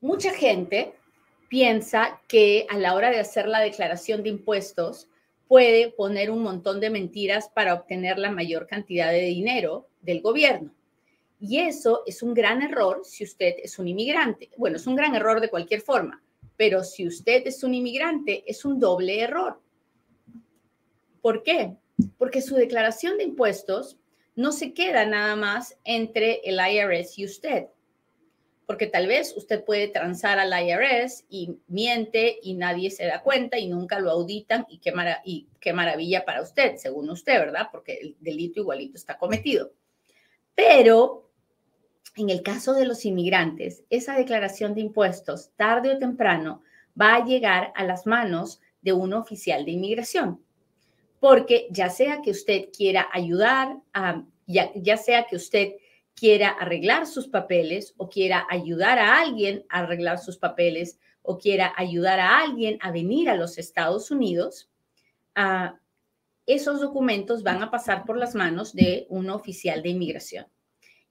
Mucha 0.00 0.32
gente 0.32 0.94
piensa 1.48 2.20
que 2.28 2.64
a 2.70 2.78
la 2.78 2.94
hora 2.94 3.10
de 3.10 3.18
hacer 3.18 3.48
la 3.48 3.58
declaración 3.58 4.22
de 4.22 4.28
impuestos 4.28 5.08
puede 5.48 5.90
poner 5.90 6.30
un 6.30 6.44
montón 6.44 6.78
de 6.78 6.90
mentiras 6.90 7.48
para 7.48 7.74
obtener 7.74 8.20
la 8.20 8.30
mayor 8.30 8.68
cantidad 8.68 9.10
de 9.10 9.22
dinero 9.22 9.88
del 10.00 10.20
gobierno. 10.20 10.70
Y 11.44 11.58
eso 11.58 12.04
es 12.06 12.22
un 12.22 12.34
gran 12.34 12.62
error 12.62 13.00
si 13.02 13.24
usted 13.24 13.56
es 13.64 13.76
un 13.80 13.88
inmigrante. 13.88 14.48
Bueno, 14.56 14.76
es 14.76 14.86
un 14.86 14.94
gran 14.94 15.16
error 15.16 15.40
de 15.40 15.50
cualquier 15.50 15.80
forma, 15.80 16.22
pero 16.56 16.84
si 16.84 17.04
usted 17.04 17.44
es 17.44 17.64
un 17.64 17.74
inmigrante, 17.74 18.44
es 18.46 18.64
un 18.64 18.78
doble 18.78 19.20
error. 19.20 19.60
¿Por 21.20 21.42
qué? 21.42 21.74
Porque 22.16 22.42
su 22.42 22.54
declaración 22.54 23.18
de 23.18 23.24
impuestos 23.24 23.98
no 24.36 24.52
se 24.52 24.72
queda 24.72 25.04
nada 25.04 25.34
más 25.34 25.76
entre 25.82 26.42
el 26.44 26.60
IRS 26.60 27.18
y 27.18 27.24
usted. 27.24 27.66
Porque 28.64 28.86
tal 28.86 29.08
vez 29.08 29.36
usted 29.36 29.64
puede 29.64 29.88
transar 29.88 30.38
al 30.38 30.52
IRS 30.52 31.24
y 31.28 31.56
miente 31.66 32.38
y 32.40 32.54
nadie 32.54 32.88
se 32.92 33.06
da 33.06 33.20
cuenta 33.20 33.58
y 33.58 33.66
nunca 33.66 33.98
lo 33.98 34.12
auditan 34.12 34.64
y 34.68 34.78
qué, 34.78 34.92
y 35.24 35.48
qué 35.58 35.72
maravilla 35.72 36.24
para 36.24 36.40
usted, 36.40 36.76
según 36.76 37.10
usted, 37.10 37.36
¿verdad? 37.40 37.66
Porque 37.72 37.98
el 38.00 38.16
delito 38.20 38.60
igualito 38.60 38.96
está 38.96 39.18
cometido. 39.18 39.72
Pero 40.54 41.31
en 42.16 42.30
el 42.30 42.42
caso 42.42 42.74
de 42.74 42.84
los 42.84 43.04
inmigrantes, 43.04 43.84
esa 43.90 44.16
declaración 44.16 44.74
de 44.74 44.82
impuestos, 44.82 45.50
tarde 45.56 45.94
o 45.94 45.98
temprano, 45.98 46.62
va 47.00 47.14
a 47.14 47.24
llegar 47.24 47.72
a 47.74 47.84
las 47.84 48.06
manos 48.06 48.60
de 48.82 48.92
un 48.92 49.14
oficial 49.14 49.64
de 49.64 49.72
inmigración. 49.72 50.42
Porque 51.20 51.68
ya 51.70 51.88
sea 51.88 52.20
que 52.20 52.30
usted 52.30 52.68
quiera 52.76 53.08
ayudar, 53.12 53.78
a, 53.94 54.24
ya, 54.46 54.96
sea 54.96 55.24
que 55.24 55.36
usted 55.36 55.74
quiera 56.14 56.48
arreglar 56.48 57.06
sus 57.06 57.28
papeles 57.28 57.94
o 57.96 58.08
quiera 58.08 58.46
ayudar 58.50 58.98
a 58.98 59.20
alguien 59.20 59.64
a 59.70 59.80
arreglar 59.80 60.18
sus 60.18 60.36
papeles 60.36 60.98
o 61.22 61.38
quiera 61.38 61.72
ayudar 61.76 62.20
a 62.20 62.40
alguien 62.40 62.76
a 62.82 62.90
venir 62.90 63.30
a 63.30 63.36
los 63.36 63.56
Estados 63.56 64.10
Unidos, 64.10 64.68
ah, 65.34 65.78
esos 66.44 66.80
documentos 66.80 67.44
van 67.44 67.62
a 67.62 67.70
pasar 67.70 68.04
por 68.04 68.16
las 68.16 68.34
manos 68.34 68.74
de 68.74 69.06
un 69.08 69.30
oficial 69.30 69.82
de 69.82 69.90
inmigración. 69.90 70.46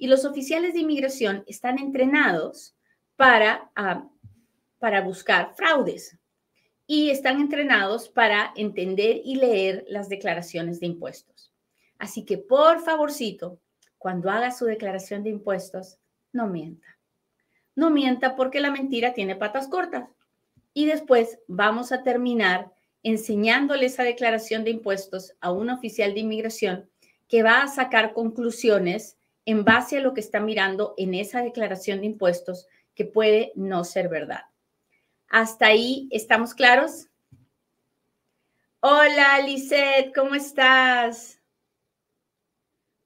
Y 0.02 0.08
los 0.08 0.26
oficiales 0.26 0.74
de 0.74 0.80
inmigración 0.80 1.44
están 1.46 1.78
entrenados 1.78 2.76
para, 3.18 3.70
ah, 3.76 4.10
para 4.80 5.02
buscar 5.02 5.54
fraudes 5.56 6.18
y 6.88 7.12
están 7.12 7.40
entrenados 7.40 8.10
para 8.10 8.52
entender 8.56 9.22
y 9.24 9.36
leer 9.36 9.86
las 9.88 10.10
declaraciones 10.10 10.80
de 10.80 10.88
impuestos. 10.88 11.54
Así 12.00 12.26
que, 12.26 12.40
por 12.40 12.80
favorcito, 12.80 13.60
cuando 14.00 14.32
haga 14.32 14.50
su 14.50 14.66
declaración 14.66 15.22
de 15.22 15.30
impuestos, 15.30 16.00
no 16.34 16.48
mienta. 16.48 16.98
No 17.76 17.92
mienta 17.92 18.36
porque 18.36 18.60
la 18.60 18.72
mentira 18.72 19.14
tiene 19.14 19.36
patas 19.36 19.68
cortas. 19.68 20.10
Y 20.74 20.88
después 20.88 21.38
vamos 21.46 21.92
a 21.92 22.02
terminar 22.02 22.72
enseñándole 23.04 23.86
esa 23.86 24.02
declaración 24.02 24.64
de 24.64 24.72
impuestos 24.72 25.36
a 25.42 25.52
un 25.52 25.70
oficial 25.70 26.16
de 26.16 26.22
inmigración 26.22 26.90
que 27.28 27.44
va 27.44 27.62
a 27.62 27.68
sacar 27.68 28.14
conclusiones 28.14 29.20
en 29.46 29.64
base 29.64 29.98
a 29.98 30.02
lo 30.02 30.14
que 30.14 30.22
está 30.22 30.40
mirando 30.40 30.94
en 30.98 31.14
esa 31.14 31.42
declaración 31.42 32.02
de 32.02 32.08
impuestos 32.08 32.68
que 32.96 33.06
puede 33.06 33.52
no 33.56 33.84
ser 33.84 34.10
verdad. 34.10 34.42
¿Hasta 35.28 35.68
ahí 35.68 36.08
estamos 36.12 36.54
claros? 36.54 37.08
Hola, 38.82 39.40
Lisette, 39.46 40.14
¿cómo 40.14 40.36
estás? 40.36 41.40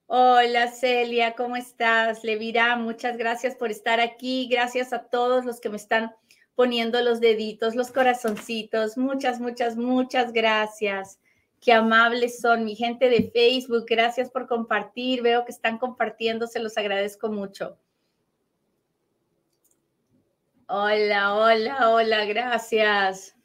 Hola, 0.07 0.71
Celia, 0.71 1.33
¿cómo 1.33 1.55
estás? 1.55 2.23
Levira, 2.23 2.75
muchas 2.75 3.17
gracias 3.17 3.55
por 3.55 3.71
estar 3.71 3.99
aquí. 3.99 4.47
Gracias 4.49 4.93
a 4.93 5.03
todos 5.09 5.45
los 5.45 5.59
que 5.59 5.69
me 5.69 5.77
están 5.77 6.15
poniendo 6.55 7.01
los 7.01 7.19
deditos, 7.19 7.75
los 7.75 7.91
corazoncitos. 7.91 8.97
Muchas, 8.97 9.39
muchas, 9.39 9.75
muchas 9.75 10.31
gracias. 10.31 11.19
Qué 11.65 11.73
amables 11.73 12.41
son 12.41 12.63
mi 12.63 12.75
gente 12.75 13.09
de 13.09 13.31
Facebook. 13.33 13.85
Gracias 13.89 14.29
por 14.29 14.45
compartir. 14.45 15.23
Veo 15.23 15.45
que 15.45 15.51
están 15.51 15.79
compartiendo. 15.79 16.45
Se 16.45 16.59
los 16.59 16.77
agradezco 16.77 17.29
mucho. 17.29 17.79
Hola, 20.67 21.33
hola, 21.33 21.89
hola, 21.89 22.25
gracias. 22.25 23.35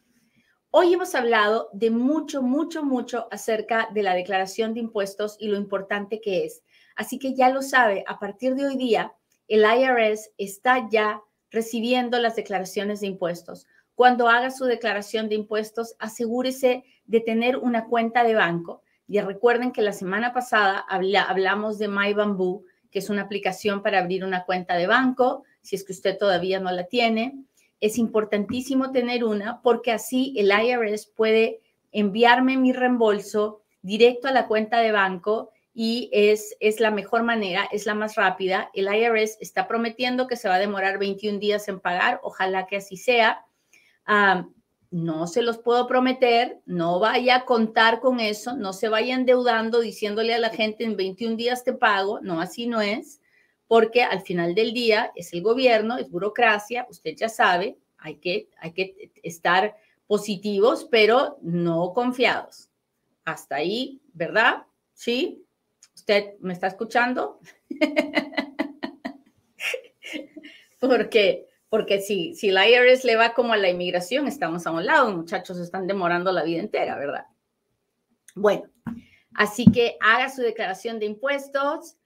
Hoy 0.70 0.92
hemos 0.92 1.14
hablado 1.14 1.70
de 1.72 1.90
mucho, 1.90 2.42
mucho, 2.42 2.82
mucho 2.82 3.26
acerca 3.30 3.88
de 3.94 4.02
la 4.02 4.12
declaración 4.12 4.74
de 4.74 4.80
impuestos 4.80 5.38
y 5.40 5.48
lo 5.48 5.56
importante 5.56 6.20
que 6.20 6.44
es. 6.44 6.62
Así 6.96 7.18
que 7.18 7.34
ya 7.34 7.48
lo 7.48 7.62
sabe, 7.62 8.04
a 8.06 8.18
partir 8.18 8.54
de 8.54 8.66
hoy 8.66 8.76
día, 8.76 9.14
el 9.48 9.64
IRS 9.64 10.30
está 10.36 10.86
ya 10.90 11.22
recibiendo 11.50 12.18
las 12.18 12.36
declaraciones 12.36 13.00
de 13.00 13.06
impuestos. 13.06 13.66
Cuando 14.00 14.28
haga 14.28 14.50
su 14.50 14.64
declaración 14.64 15.28
de 15.28 15.34
impuestos, 15.34 15.94
asegúrese 15.98 16.84
de 17.10 17.20
tener 17.20 17.56
una 17.56 17.86
cuenta 17.86 18.22
de 18.22 18.36
banco. 18.36 18.84
Y 19.08 19.20
recuerden 19.20 19.72
que 19.72 19.82
la 19.82 19.92
semana 19.92 20.32
pasada 20.32 20.78
hablamos 20.88 21.76
de 21.78 21.88
MyBamboo, 21.88 22.64
que 22.88 23.00
es 23.00 23.10
una 23.10 23.22
aplicación 23.22 23.82
para 23.82 23.98
abrir 23.98 24.24
una 24.24 24.44
cuenta 24.44 24.76
de 24.76 24.86
banco, 24.86 25.42
si 25.60 25.74
es 25.74 25.84
que 25.84 25.92
usted 25.92 26.16
todavía 26.16 26.60
no 26.60 26.70
la 26.70 26.84
tiene. 26.84 27.34
Es 27.80 27.98
importantísimo 27.98 28.92
tener 28.92 29.24
una 29.24 29.60
porque 29.60 29.90
así 29.90 30.34
el 30.36 30.52
IRS 30.52 31.08
puede 31.08 31.60
enviarme 31.90 32.56
mi 32.56 32.72
reembolso 32.72 33.62
directo 33.82 34.28
a 34.28 34.32
la 34.32 34.46
cuenta 34.46 34.78
de 34.78 34.92
banco 34.92 35.50
y 35.74 36.10
es, 36.12 36.56
es 36.60 36.78
la 36.78 36.92
mejor 36.92 37.24
manera, 37.24 37.68
es 37.72 37.86
la 37.86 37.94
más 37.94 38.14
rápida. 38.14 38.70
El 38.72 38.86
IRS 38.86 39.36
está 39.40 39.66
prometiendo 39.66 40.28
que 40.28 40.36
se 40.36 40.48
va 40.48 40.54
a 40.54 40.60
demorar 40.60 40.98
21 41.00 41.40
días 41.40 41.66
en 41.66 41.80
pagar, 41.80 42.20
ojalá 42.22 42.68
que 42.68 42.76
así 42.76 42.96
sea. 42.96 43.44
Ah, 44.06 44.46
no 44.90 45.26
se 45.26 45.42
los 45.42 45.58
puedo 45.58 45.86
prometer, 45.86 46.60
no 46.66 46.98
vaya 46.98 47.36
a 47.36 47.44
contar 47.44 48.00
con 48.00 48.18
eso, 48.18 48.56
no 48.56 48.72
se 48.72 48.88
vaya 48.88 49.14
endeudando 49.14 49.80
diciéndole 49.80 50.34
a 50.34 50.38
la 50.38 50.50
gente 50.50 50.84
en 50.84 50.96
21 50.96 51.36
días 51.36 51.62
te 51.62 51.72
pago, 51.72 52.20
no, 52.20 52.40
así 52.40 52.66
no 52.66 52.80
es, 52.80 53.20
porque 53.68 54.02
al 54.02 54.22
final 54.22 54.54
del 54.54 54.72
día 54.72 55.12
es 55.14 55.32
el 55.32 55.42
gobierno, 55.42 55.96
es 55.96 56.10
burocracia, 56.10 56.86
usted 56.90 57.14
ya 57.16 57.28
sabe, 57.28 57.78
hay 57.98 58.16
que, 58.16 58.48
hay 58.58 58.72
que 58.72 59.12
estar 59.22 59.76
positivos, 60.08 60.88
pero 60.90 61.38
no 61.40 61.92
confiados. 61.92 62.68
Hasta 63.24 63.56
ahí, 63.56 64.00
¿verdad? 64.12 64.64
¿Sí? 64.92 65.46
¿Usted 65.94 66.34
me 66.40 66.52
está 66.52 66.66
escuchando? 66.66 67.38
porque, 70.80 71.46
porque 71.70 72.00
si, 72.00 72.34
si 72.34 72.50
la 72.50 72.68
IRS 72.68 73.04
le 73.04 73.16
va 73.16 73.32
como 73.32 73.52
a 73.52 73.56
la 73.56 73.70
inmigración, 73.70 74.26
estamos 74.26 74.66
a 74.66 74.72
un 74.72 74.84
lado, 74.84 75.16
muchachos 75.16 75.58
están 75.58 75.86
demorando 75.86 76.32
la 76.32 76.42
vida 76.42 76.60
entera, 76.60 76.98
¿verdad? 76.98 77.26
Bueno, 78.34 78.64
así 79.34 79.64
que 79.70 79.96
haga 80.00 80.28
su 80.28 80.42
declaración 80.42 80.98
de 80.98 81.06
impuestos, 81.06 81.96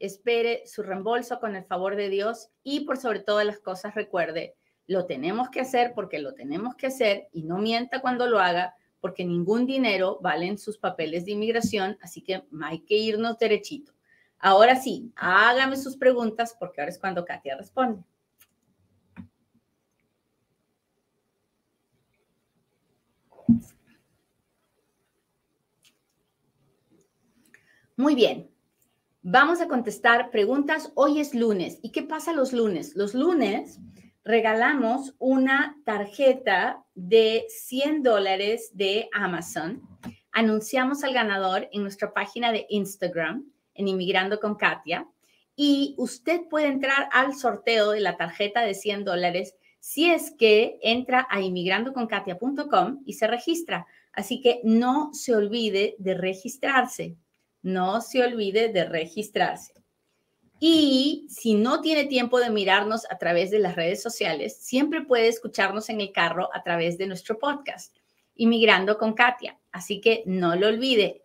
espere 0.00 0.64
su 0.66 0.82
reembolso 0.82 1.38
con 1.38 1.54
el 1.54 1.64
favor 1.64 1.94
de 1.94 2.08
Dios 2.08 2.48
y 2.64 2.80
por 2.80 2.96
sobre 2.96 3.20
todas 3.20 3.46
las 3.46 3.60
cosas 3.60 3.94
recuerde, 3.94 4.56
lo 4.88 5.06
tenemos 5.06 5.48
que 5.48 5.60
hacer 5.60 5.92
porque 5.94 6.18
lo 6.18 6.34
tenemos 6.34 6.74
que 6.74 6.88
hacer 6.88 7.28
y 7.32 7.44
no 7.44 7.58
mienta 7.58 8.00
cuando 8.00 8.26
lo 8.26 8.40
haga 8.40 8.74
porque 9.00 9.24
ningún 9.24 9.66
dinero 9.66 10.18
valen 10.20 10.58
sus 10.58 10.76
papeles 10.78 11.24
de 11.24 11.32
inmigración, 11.32 11.98
así 12.02 12.20
que 12.22 12.44
hay 12.62 12.80
que 12.80 12.96
irnos 12.96 13.38
derechito. 13.38 13.92
Ahora 14.38 14.74
sí, 14.74 15.12
hágame 15.14 15.76
sus 15.76 15.96
preguntas 15.96 16.56
porque 16.58 16.80
ahora 16.80 16.90
es 16.90 16.98
cuando 16.98 17.24
Katia 17.24 17.56
responde. 17.56 18.02
Muy 27.96 28.14
bien, 28.14 28.50
vamos 29.22 29.60
a 29.60 29.68
contestar 29.68 30.30
preguntas. 30.30 30.90
Hoy 30.94 31.20
es 31.20 31.34
lunes. 31.34 31.78
¿Y 31.82 31.92
qué 31.92 32.02
pasa 32.02 32.32
los 32.32 32.52
lunes? 32.52 32.96
Los 32.96 33.14
lunes 33.14 33.78
regalamos 34.24 35.14
una 35.18 35.76
tarjeta 35.84 36.84
de 36.94 37.44
100 37.48 38.02
dólares 38.02 38.70
de 38.74 39.08
Amazon. 39.12 39.82
Anunciamos 40.32 41.04
al 41.04 41.12
ganador 41.12 41.68
en 41.72 41.82
nuestra 41.82 42.12
página 42.12 42.50
de 42.50 42.66
Instagram, 42.70 43.44
en 43.74 43.88
Inmigrando 43.88 44.40
con 44.40 44.54
Katia, 44.54 45.06
y 45.54 45.94
usted 45.98 46.42
puede 46.48 46.68
entrar 46.68 47.08
al 47.12 47.34
sorteo 47.34 47.90
de 47.90 48.00
la 48.00 48.16
tarjeta 48.16 48.62
de 48.62 48.74
100 48.74 49.04
dólares 49.04 49.54
si 49.82 50.08
es 50.08 50.30
que 50.30 50.78
entra 50.80 51.26
a 51.28 51.40
inmigrandoconkatia.com 51.40 53.02
y 53.04 53.14
se 53.14 53.26
registra. 53.26 53.84
Así 54.12 54.40
que 54.40 54.60
no 54.62 55.12
se 55.12 55.34
olvide 55.34 55.96
de 55.98 56.14
registrarse. 56.14 57.16
No 57.62 58.00
se 58.00 58.22
olvide 58.22 58.68
de 58.68 58.84
registrarse. 58.84 59.74
Y 60.60 61.26
si 61.28 61.54
no 61.54 61.80
tiene 61.80 62.04
tiempo 62.04 62.38
de 62.38 62.50
mirarnos 62.50 63.10
a 63.10 63.18
través 63.18 63.50
de 63.50 63.58
las 63.58 63.74
redes 63.74 64.00
sociales, 64.00 64.56
siempre 64.56 65.02
puede 65.02 65.26
escucharnos 65.26 65.90
en 65.90 66.00
el 66.00 66.12
carro 66.12 66.48
a 66.54 66.62
través 66.62 66.96
de 66.96 67.08
nuestro 67.08 67.40
podcast, 67.40 67.96
Inmigrando 68.36 68.96
con 68.98 69.14
Katia. 69.14 69.58
Así 69.72 70.00
que 70.00 70.22
no 70.26 70.54
lo 70.54 70.68
olvide. 70.68 71.24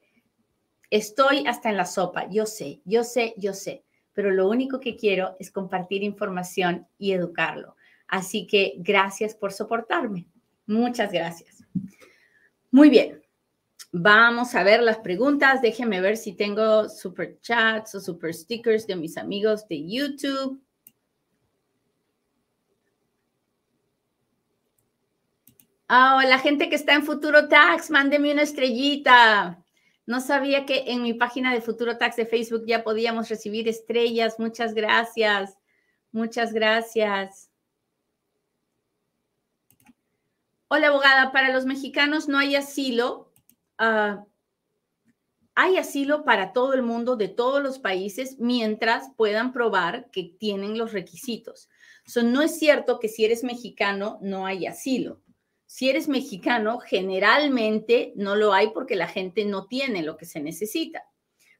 Estoy 0.90 1.46
hasta 1.46 1.70
en 1.70 1.78
la 1.78 1.86
sopa, 1.86 2.28
yo 2.32 2.48
sé, 2.48 2.82
yo 2.86 3.04
sé, 3.04 3.36
yo 3.38 3.54
sé, 3.54 3.84
pero 4.14 4.32
lo 4.32 4.50
único 4.50 4.80
que 4.80 4.96
quiero 4.96 5.36
es 5.38 5.52
compartir 5.52 6.02
información 6.02 6.88
y 6.98 7.12
educarlo. 7.12 7.77
Así 8.08 8.48
que 8.48 8.76
gracias 8.78 9.36
por 9.36 9.52
soportarme. 9.52 10.28
Muchas 10.66 11.12
gracias. 11.12 11.64
Muy 12.72 12.90
bien. 12.90 13.22
Vamos 13.92 14.54
a 14.54 14.64
ver 14.64 14.82
las 14.82 14.98
preguntas. 14.98 15.62
Déjenme 15.62 16.02
ver 16.02 16.18
si 16.18 16.34
tengo 16.34 16.90
super 16.90 17.40
chats 17.42 17.96
o 17.96 18.00
super 18.00 18.34
stickers 18.34 18.86
de 18.86 18.96
mis 18.96 19.18
amigos 19.18 19.68
de 19.68 19.88
YouTube. 19.88 20.62
Oh, 25.90 26.22
la 26.28 26.38
gente 26.40 26.68
que 26.68 26.76
está 26.76 26.94
en 26.94 27.04
Futuro 27.06 27.48
Tax, 27.48 27.90
mándeme 27.90 28.34
una 28.34 28.42
estrellita. 28.42 29.64
No 30.06 30.20
sabía 30.20 30.66
que 30.66 30.84
en 30.88 31.02
mi 31.02 31.14
página 31.14 31.54
de 31.54 31.62
Futuro 31.62 31.98
Tax 31.98 32.18
de 32.18 32.26
Facebook 32.26 32.66
ya 32.68 32.84
podíamos 32.84 33.30
recibir 33.30 33.70
estrellas. 33.70 34.36
Muchas 34.38 34.74
gracias. 34.74 35.58
Muchas 36.12 36.52
gracias. 36.52 37.50
Hola, 40.70 40.88
abogada. 40.88 41.32
Para 41.32 41.54
los 41.54 41.66
mexicanos 41.66 42.28
no 42.28 42.38
hay 42.38 42.56
asilo 42.56 43.28
Ah, 43.78 44.26
hay 45.54 45.78
asilo 45.78 46.24
para 46.24 46.52
todo 46.54 46.74
el 46.74 46.82
mundo 46.82 47.16
de 47.16 47.28
todos 47.28 47.62
los 47.62 47.80
países 47.80 48.38
mientras 48.40 49.12
puedan 49.16 49.54
probar 49.54 50.10
que 50.12 50.36
tienen 50.40 50.78
los 50.78 50.94
requisitos. 50.94 51.70
no 52.24 52.42
es 52.42 52.58
cierto 52.58 53.00
que 53.00 53.08
si 53.08 53.26
eres 53.26 53.44
mexicano 53.44 54.18
no 54.22 54.46
hay 54.46 54.66
asilo. 54.66 55.22
Si 55.66 55.90
eres 55.90 56.08
mexicano, 56.08 56.80
generalmente 56.80 58.14
no 58.16 58.36
lo 58.36 58.54
hay 58.54 58.70
porque 58.70 58.96
la 58.96 59.08
gente 59.08 59.46
no 59.46 59.68
tiene 59.68 60.02
lo 60.02 60.16
que 60.16 60.26
se 60.26 60.40
necesita. 60.40 61.04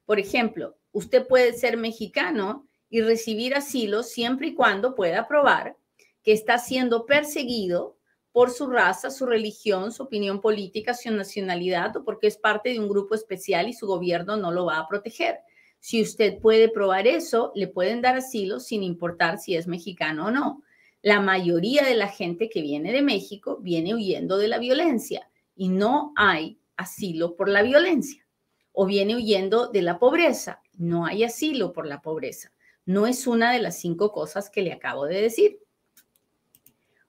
Por 0.06 0.18
ejemplo, 0.18 0.78
usted 0.92 1.26
puede 1.26 1.52
ser 1.52 1.76
mexicano 1.76 2.66
y 2.88 3.02
recibir 3.02 3.54
asilo 3.54 4.02
siempre 4.02 4.48
y 4.48 4.54
cuando 4.54 4.94
pueda 4.94 5.28
probar 5.28 5.76
que 6.22 6.32
está 6.32 6.58
siendo 6.58 7.04
perseguido 7.04 7.97
por 8.32 8.50
su 8.50 8.66
raza, 8.68 9.10
su 9.10 9.26
religión, 9.26 9.92
su 9.92 10.04
opinión 10.04 10.40
política, 10.40 10.94
su 10.94 11.10
nacionalidad 11.10 11.96
o 11.96 12.04
porque 12.04 12.26
es 12.26 12.36
parte 12.36 12.70
de 12.70 12.78
un 12.78 12.88
grupo 12.88 13.14
especial 13.14 13.68
y 13.68 13.72
su 13.72 13.86
gobierno 13.86 14.36
no 14.36 14.52
lo 14.52 14.66
va 14.66 14.78
a 14.78 14.88
proteger. 14.88 15.38
Si 15.80 16.02
usted 16.02 16.38
puede 16.40 16.68
probar 16.68 17.06
eso, 17.06 17.52
le 17.54 17.68
pueden 17.68 18.02
dar 18.02 18.16
asilo 18.16 18.60
sin 18.60 18.82
importar 18.82 19.38
si 19.38 19.54
es 19.56 19.66
mexicano 19.66 20.26
o 20.26 20.30
no. 20.30 20.62
La 21.02 21.20
mayoría 21.20 21.84
de 21.84 21.94
la 21.94 22.08
gente 22.08 22.48
que 22.48 22.60
viene 22.60 22.92
de 22.92 23.02
México 23.02 23.58
viene 23.60 23.94
huyendo 23.94 24.36
de 24.36 24.48
la 24.48 24.58
violencia 24.58 25.30
y 25.54 25.68
no 25.68 26.12
hay 26.16 26.60
asilo 26.76 27.36
por 27.36 27.48
la 27.48 27.62
violencia 27.62 28.26
o 28.72 28.86
viene 28.86 29.16
huyendo 29.16 29.68
de 29.68 29.82
la 29.82 29.98
pobreza. 29.98 30.62
No 30.74 31.06
hay 31.06 31.24
asilo 31.24 31.72
por 31.72 31.86
la 31.86 32.02
pobreza. 32.02 32.52
No 32.84 33.06
es 33.06 33.26
una 33.26 33.52
de 33.52 33.60
las 33.60 33.80
cinco 33.80 34.12
cosas 34.12 34.50
que 34.50 34.62
le 34.62 34.72
acabo 34.72 35.06
de 35.06 35.20
decir. 35.20 35.58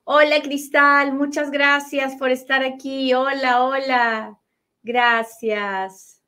Hola 0.04 0.42
Cristal, 0.42 1.12
muchas 1.12 1.50
gracias 1.50 2.16
por 2.16 2.30
estar 2.30 2.64
aquí. 2.64 3.14
Hola, 3.14 3.62
hola. 3.62 4.40
Gracias. 4.82 6.20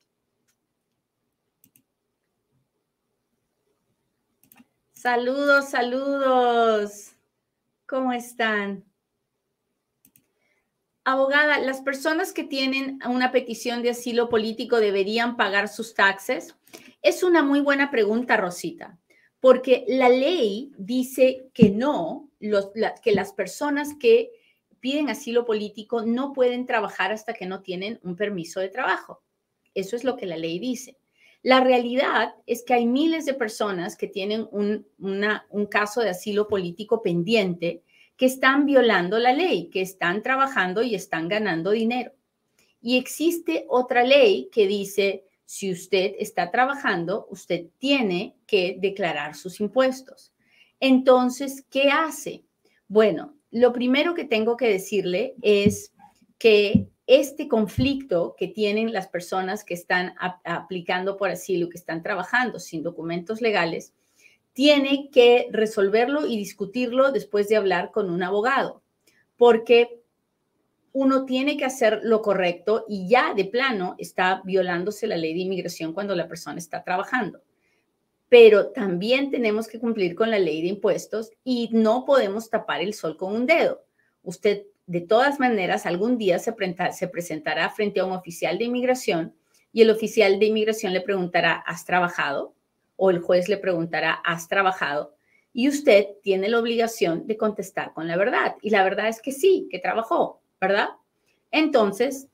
Saludos, 4.93 5.69
saludos. 5.69 7.11
¿Cómo 7.85 8.13
están? 8.13 8.85
Abogada, 11.03 11.59
¿las 11.59 11.81
personas 11.81 12.31
que 12.31 12.45
tienen 12.45 12.99
una 13.05 13.33
petición 13.33 13.83
de 13.83 13.89
asilo 13.89 14.29
político 14.29 14.79
deberían 14.79 15.35
pagar 15.35 15.67
sus 15.67 15.93
taxes? 15.93 16.55
Es 17.01 17.23
una 17.23 17.43
muy 17.43 17.59
buena 17.59 17.91
pregunta, 17.91 18.37
Rosita, 18.37 18.97
porque 19.43 19.83
la 19.89 20.07
ley 20.07 20.71
dice 20.77 21.49
que 21.53 21.69
no, 21.69 22.31
que 22.39 23.11
las 23.11 23.33
personas 23.33 23.89
que 23.99 24.31
piden 24.79 25.09
asilo 25.09 25.43
político 25.43 26.01
no 26.03 26.31
pueden 26.31 26.65
trabajar 26.65 27.11
hasta 27.11 27.33
que 27.33 27.45
no 27.45 27.61
tienen 27.61 27.99
un 28.03 28.15
permiso 28.15 28.61
de 28.61 28.69
trabajo. 28.69 29.21
Eso 29.75 29.97
es 29.97 30.05
lo 30.05 30.15
que 30.15 30.27
la 30.27 30.37
ley 30.37 30.59
dice. 30.59 30.95
La 31.41 31.59
realidad 31.59 32.35
es 32.47 32.63
que 32.63 32.73
hay 32.73 32.85
miles 32.85 33.25
de 33.25 33.33
personas 33.33 33.97
que 33.97 34.07
tienen 34.07 34.47
un, 34.49 34.87
caso 35.69 35.99
de 35.99 36.11
asilo 36.11 36.47
político 36.47 37.01
pendiente 37.01 37.83
que 38.15 38.27
están 38.27 38.65
violando 38.65 39.19
la 39.19 39.33
ley, 39.33 39.69
que 39.69 39.81
están 39.81 40.23
trabajando 40.23 40.83
y 40.83 40.95
están 40.95 41.27
ganando 41.27 41.71
dinero. 41.71 42.13
Y 42.81 42.97
existe 42.97 43.65
otra 43.67 44.05
ley 44.05 44.47
que 44.53 44.67
dice, 44.67 45.25
si 45.53 45.71
usted 45.71 46.15
está 46.17 46.49
trabajando, 46.49 47.27
usted 47.29 47.67
tiene 47.77 48.35
que 48.47 48.75
declarar 48.79 49.35
sus 49.35 49.59
impuestos. 49.59 50.33
Entonces, 50.79 51.63
¿qué 51.69 51.91
hace? 51.91 52.43
Bueno, 52.87 53.35
lo 53.51 53.71
primero 53.71 54.15
que 54.15 54.25
tengo 54.25 54.57
que 54.57 54.67
decirle 54.67 55.35
es 55.43 55.93
que 56.39 56.87
este 57.05 57.47
conflicto 57.47 58.33
que 58.35 58.47
tienen 58.47 58.93
las 58.93 59.07
personas 59.09 59.63
que 59.63 59.75
están 59.75 60.15
aplicando 60.43 61.17
por 61.17 61.29
asilo, 61.29 61.69
que 61.69 61.77
están 61.77 62.01
trabajando 62.01 62.57
sin 62.57 62.81
documentos 62.81 63.39
legales, 63.39 63.93
tiene 64.53 65.11
que 65.11 65.49
resolverlo 65.51 66.25
y 66.25 66.35
discutirlo 66.35 67.11
después 67.11 67.47
de 67.47 67.57
hablar 67.57 67.91
con 67.91 68.09
un 68.09 68.23
abogado, 68.23 68.81
porque 69.37 70.02
uno 70.93 71.25
tiene 71.25 71.57
que 71.57 71.65
hacer 71.65 72.01
lo 72.03 72.21
correcto 72.21 72.85
y 72.87 73.07
ya 73.07 73.33
de 73.33 73.45
plano 73.45 73.95
está 73.97 74.41
violándose 74.45 75.07
la 75.07 75.17
ley 75.17 75.33
de 75.33 75.39
inmigración 75.39 75.91
cuando 75.91 76.15
la 76.15 76.27
persona 76.27 76.59
está 76.59 76.83
trabajando. 76.83 77.41
Pero 78.29 78.67
también 78.67 79.31
tenemos 79.31 79.67
que 79.67 79.79
cumplir 79.79 80.15
con 80.15 80.29
la 80.29 80.37
ley 80.37 80.61
de 80.61 80.67
impuestos 80.67 81.31
y 81.43 81.69
no 81.71 82.05
podemos 82.05 82.49
tapar 82.49 82.81
el 82.81 82.93
sol 82.93 83.17
con 83.17 83.33
un 83.35 83.47
dedo. 83.47 83.83
Usted, 84.21 84.65
de 84.85 85.01
todas 85.01 85.39
maneras, 85.39 85.87
algún 85.87 86.19
día 86.19 86.37
se, 86.37 86.53
se 86.93 87.07
presentará 87.07 87.69
frente 87.71 87.99
a 87.99 88.05
un 88.05 88.13
oficial 88.13 88.59
de 88.59 88.65
inmigración 88.65 89.33
y 89.71 89.81
el 89.81 89.89
oficial 89.89 90.39
de 90.39 90.45
inmigración 90.45 90.93
le 90.93 91.01
preguntará, 91.01 91.53
¿has 91.65 91.85
trabajado? 91.85 92.53
O 92.97 93.09
el 93.09 93.19
juez 93.19 93.49
le 93.49 93.57
preguntará, 93.57 94.13
¿has 94.23 94.47
trabajado? 94.47 95.15
Y 95.53 95.69
usted 95.69 96.05
tiene 96.21 96.49
la 96.49 96.59
obligación 96.59 97.25
de 97.25 97.37
contestar 97.37 97.93
con 97.93 98.07
la 98.07 98.15
verdad. 98.15 98.55
Y 98.61 98.69
la 98.69 98.83
verdad 98.83 99.07
es 99.07 99.21
que 99.21 99.31
sí, 99.31 99.67
que 99.71 99.79
trabajó 99.79 100.42
¿verdad? 100.63 100.91
Entonces, 101.51 102.29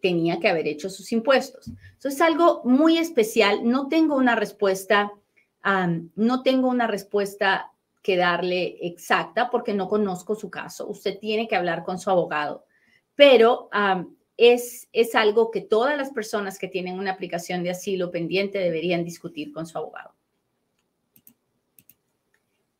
tenía 0.00 0.40
que 0.40 0.48
haber 0.48 0.66
hecho 0.66 0.88
sus 0.88 1.12
impuestos. 1.12 1.70
Eso 1.98 2.08
es 2.08 2.20
algo 2.22 2.62
muy 2.64 2.96
especial. 2.96 3.68
No 3.68 3.88
tengo 3.88 4.16
una 4.16 4.34
respuesta, 4.34 5.12
no 6.16 6.42
tengo 6.42 6.68
una 6.68 6.86
respuesta 6.86 7.70
que 8.00 8.16
darle 8.16 8.78
exacta 8.80 9.50
porque 9.50 9.74
no 9.74 9.88
conozco 9.88 10.34
su 10.34 10.48
caso. 10.50 10.88
Usted 10.88 11.18
tiene 11.18 11.46
que 11.46 11.56
hablar 11.56 11.84
con 11.84 11.98
su 11.98 12.08
abogado, 12.08 12.64
pero 13.14 13.68
es, 14.38 14.88
es 14.92 15.14
algo 15.14 15.50
que 15.50 15.60
todas 15.60 15.98
las 15.98 16.10
personas 16.10 16.58
que 16.58 16.68
tienen 16.68 16.98
una 16.98 17.12
aplicación 17.12 17.62
de 17.62 17.70
asilo 17.70 18.10
pendiente 18.10 18.58
deberían 18.58 19.04
discutir 19.04 19.52
con 19.52 19.66
su 19.66 19.76
abogado. 19.76 20.14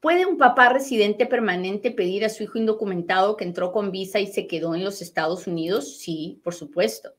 ¿Puede 0.02 0.26
un 0.26 0.36
papá 0.36 0.68
residente 0.68 1.26
permanente 1.26 1.92
pedir 1.92 2.24
a 2.24 2.28
su 2.28 2.42
hijo 2.42 2.58
indocumentado 2.58 3.36
que 3.36 3.44
entró 3.44 3.70
con 3.70 3.92
visa 3.92 4.18
y 4.18 4.26
se 4.26 4.48
quedó 4.48 4.74
en 4.74 4.82
los 4.82 5.00
Estados 5.00 5.46
Unidos? 5.46 5.98
Sí, 5.98 6.40
por 6.42 6.56
supuesto. 6.56 7.14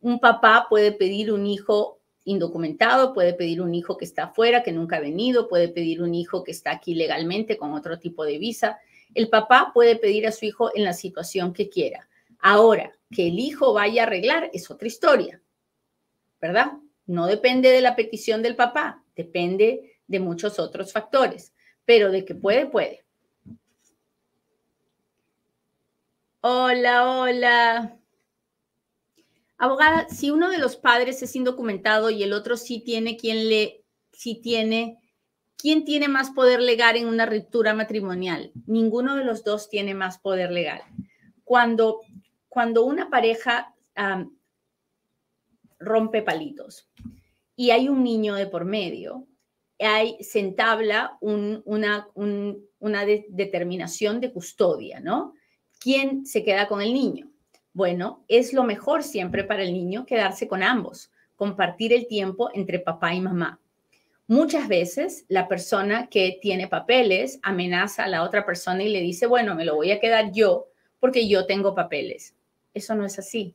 Un 0.00 0.20
papá 0.20 0.68
puede 0.70 0.92
pedir 0.92 1.32
un 1.32 1.48
hijo 1.48 1.98
indocumentado, 2.22 3.12
puede 3.12 3.34
pedir 3.34 3.60
un 3.60 3.74
hijo 3.74 3.96
que 3.96 4.04
está 4.04 4.26
afuera, 4.26 4.62
que 4.62 4.70
nunca 4.70 4.98
ha 4.98 5.00
venido, 5.00 5.48
puede 5.48 5.68
pedir 5.68 6.00
un 6.00 6.14
hijo 6.14 6.44
que 6.44 6.52
está 6.52 6.70
aquí 6.70 6.94
legalmente 6.94 7.56
con 7.56 7.72
otro 7.72 7.98
tipo 7.98 8.24
de 8.24 8.38
visa. 8.38 8.78
El 9.16 9.28
papá 9.28 9.72
puede 9.74 9.96
pedir 9.96 10.24
a 10.28 10.30
su 10.30 10.44
hijo 10.44 10.70
en 10.76 10.84
la 10.84 10.92
situación 10.92 11.52
que 11.52 11.68
quiera. 11.68 12.08
Ahora, 12.38 12.92
que 13.10 13.26
el 13.26 13.40
hijo 13.40 13.72
vaya 13.72 14.04
a 14.04 14.06
arreglar 14.06 14.48
es 14.52 14.70
otra 14.70 14.86
historia, 14.86 15.42
¿verdad? 16.40 16.70
No 17.04 17.26
depende 17.26 17.70
de 17.70 17.80
la 17.80 17.96
petición 17.96 18.42
del 18.42 18.54
papá, 18.54 19.02
depende 19.16 19.98
de 20.06 20.20
muchos 20.20 20.60
otros 20.60 20.92
factores 20.92 21.52
pero 21.88 22.12
de 22.12 22.26
que 22.26 22.34
puede, 22.34 22.66
puede. 22.66 23.02
Hola, 26.42 27.18
hola. 27.18 27.98
Abogada, 29.56 30.06
si 30.10 30.30
uno 30.30 30.50
de 30.50 30.58
los 30.58 30.76
padres 30.76 31.22
es 31.22 31.34
indocumentado 31.34 32.10
y 32.10 32.22
el 32.22 32.34
otro 32.34 32.58
sí 32.58 32.80
tiene 32.80 33.16
quien 33.16 33.48
le, 33.48 33.84
sí 34.12 34.34
tiene, 34.34 34.98
¿quién 35.56 35.86
tiene 35.86 36.08
más 36.08 36.28
poder 36.28 36.60
legal 36.60 36.94
en 36.96 37.06
una 37.06 37.24
ruptura 37.24 37.72
matrimonial? 37.72 38.52
Ninguno 38.66 39.16
de 39.16 39.24
los 39.24 39.42
dos 39.42 39.70
tiene 39.70 39.94
más 39.94 40.18
poder 40.18 40.50
legal. 40.50 40.82
Cuando, 41.42 42.02
cuando 42.50 42.84
una 42.84 43.08
pareja 43.08 43.74
rompe 45.78 46.20
palitos 46.20 46.86
y 47.56 47.70
hay 47.70 47.88
un 47.88 48.04
niño 48.04 48.34
de 48.34 48.46
por 48.46 48.66
medio, 48.66 49.26
hay, 49.78 50.16
se 50.22 50.40
entabla 50.40 51.18
una, 51.20 52.08
una 52.14 53.04
determinación 53.04 54.20
de 54.20 54.32
custodia, 54.32 55.00
¿no? 55.00 55.34
¿Quién 55.78 56.26
se 56.26 56.42
queda 56.42 56.66
con 56.66 56.82
el 56.82 56.92
niño? 56.92 57.30
Bueno, 57.72 58.24
es 58.26 58.52
lo 58.52 58.64
mejor 58.64 59.04
siempre 59.04 59.44
para 59.44 59.62
el 59.62 59.72
niño 59.72 60.04
quedarse 60.04 60.48
con 60.48 60.62
ambos, 60.62 61.12
compartir 61.36 61.92
el 61.92 62.08
tiempo 62.08 62.50
entre 62.52 62.80
papá 62.80 63.14
y 63.14 63.20
mamá. 63.20 63.60
Muchas 64.26 64.68
veces 64.68 65.24
la 65.28 65.48
persona 65.48 66.08
que 66.08 66.38
tiene 66.42 66.66
papeles 66.66 67.38
amenaza 67.42 68.04
a 68.04 68.08
la 68.08 68.24
otra 68.24 68.44
persona 68.44 68.82
y 68.82 68.90
le 68.90 69.00
dice, 69.00 69.26
bueno, 69.26 69.54
me 69.54 69.64
lo 69.64 69.76
voy 69.76 69.90
a 69.92 70.00
quedar 70.00 70.32
yo 70.32 70.66
porque 71.00 71.28
yo 71.28 71.46
tengo 71.46 71.74
papeles. 71.74 72.34
Eso 72.74 72.94
no 72.94 73.06
es 73.06 73.18
así. 73.18 73.54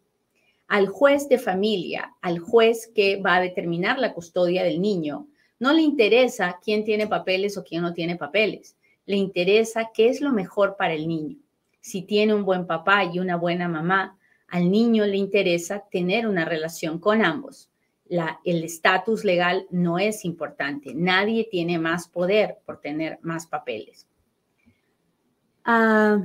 Al 0.68 0.88
juez 0.88 1.30
de 1.30 1.38
familia, 1.38 2.16
al 2.22 2.40
juez 2.40 2.90
que 2.96 3.18
va 3.18 3.36
a 3.36 3.42
determinar 3.42 4.00
la 4.00 4.14
custodia 4.14 4.64
del 4.64 4.82
niño, 4.82 5.28
no 5.64 5.72
le 5.72 5.82
interesa 5.82 6.60
quién 6.62 6.84
tiene 6.84 7.08
papeles 7.08 7.58
o 7.58 7.64
quién 7.64 7.84
no 7.84 7.94
tiene 7.94 8.18
papeles. 8.18 8.76
Le 9.06 9.16
interesa 9.16 9.92
qué 9.94 10.10
es 10.10 10.20
lo 10.20 10.34
mejor 10.34 10.76
para 10.76 10.94
el 10.94 11.08
niño. 11.08 11.38
Si 11.80 12.02
tiene 12.02 12.34
un 12.34 12.44
buen 12.44 12.68
papá 12.68 13.06
y 13.06 13.20
una 13.20 13.38
buena 13.38 13.70
mamá, 13.70 14.18
al 14.50 14.70
niño 14.70 15.06
le 15.06 15.16
interesa 15.16 15.86
tener 15.90 16.28
una 16.28 16.44
relación 16.44 17.00
con 17.00 17.24
ambos. 17.24 17.70
El 18.44 18.66
estatus 18.66 19.24
legal 19.24 19.66
no 19.70 20.00
es 20.00 20.26
importante. 20.26 20.94
Nadie 20.94 21.48
tiene 21.50 21.80
más 21.80 22.10
poder 22.10 22.58
por 22.66 22.82
tener 22.82 23.20
más 23.22 23.48
papeles. 23.48 24.06
Ah, 25.64 26.22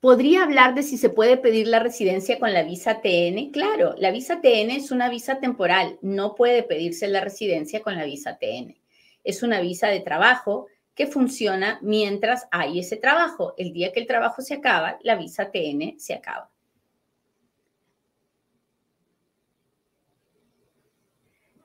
¿Podría 0.00 0.44
hablar 0.44 0.74
de 0.74 0.82
si 0.82 0.96
se 0.96 1.10
puede 1.10 1.36
pedir 1.36 1.68
la 1.68 1.78
residencia 1.78 2.38
con 2.38 2.54
la 2.54 2.62
visa 2.62 3.02
TN? 3.02 3.50
Claro, 3.50 3.94
la 3.98 4.10
visa 4.10 4.40
TN 4.40 4.70
es 4.70 4.90
una 4.90 5.10
visa 5.10 5.40
temporal, 5.40 5.98
no 6.00 6.34
puede 6.34 6.62
pedirse 6.62 7.06
la 7.06 7.20
residencia 7.20 7.82
con 7.82 7.96
la 7.96 8.04
visa 8.04 8.38
TN. 8.38 8.80
Es 9.24 9.42
una 9.42 9.60
visa 9.60 9.88
de 9.88 10.00
trabajo 10.00 10.68
que 10.94 11.06
funciona 11.06 11.78
mientras 11.82 12.48
hay 12.50 12.78
ese 12.78 12.96
trabajo. 12.96 13.52
El 13.58 13.74
día 13.74 13.92
que 13.92 14.00
el 14.00 14.06
trabajo 14.06 14.40
se 14.40 14.54
acaba, 14.54 14.98
la 15.02 15.16
visa 15.16 15.50
TN 15.50 15.98
se 15.98 16.14
acaba. 16.14 16.50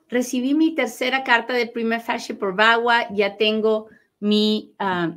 Recibí 0.10 0.54
mi 0.54 0.76
tercera 0.76 1.24
carta 1.24 1.54
de 1.54 1.68
primer 1.68 2.02
fashion 2.02 2.38
por 2.38 2.54
VAWA, 2.54 3.14
ya 3.14 3.38
tengo 3.38 3.88
mi... 4.20 4.74
Ah, 4.78 5.16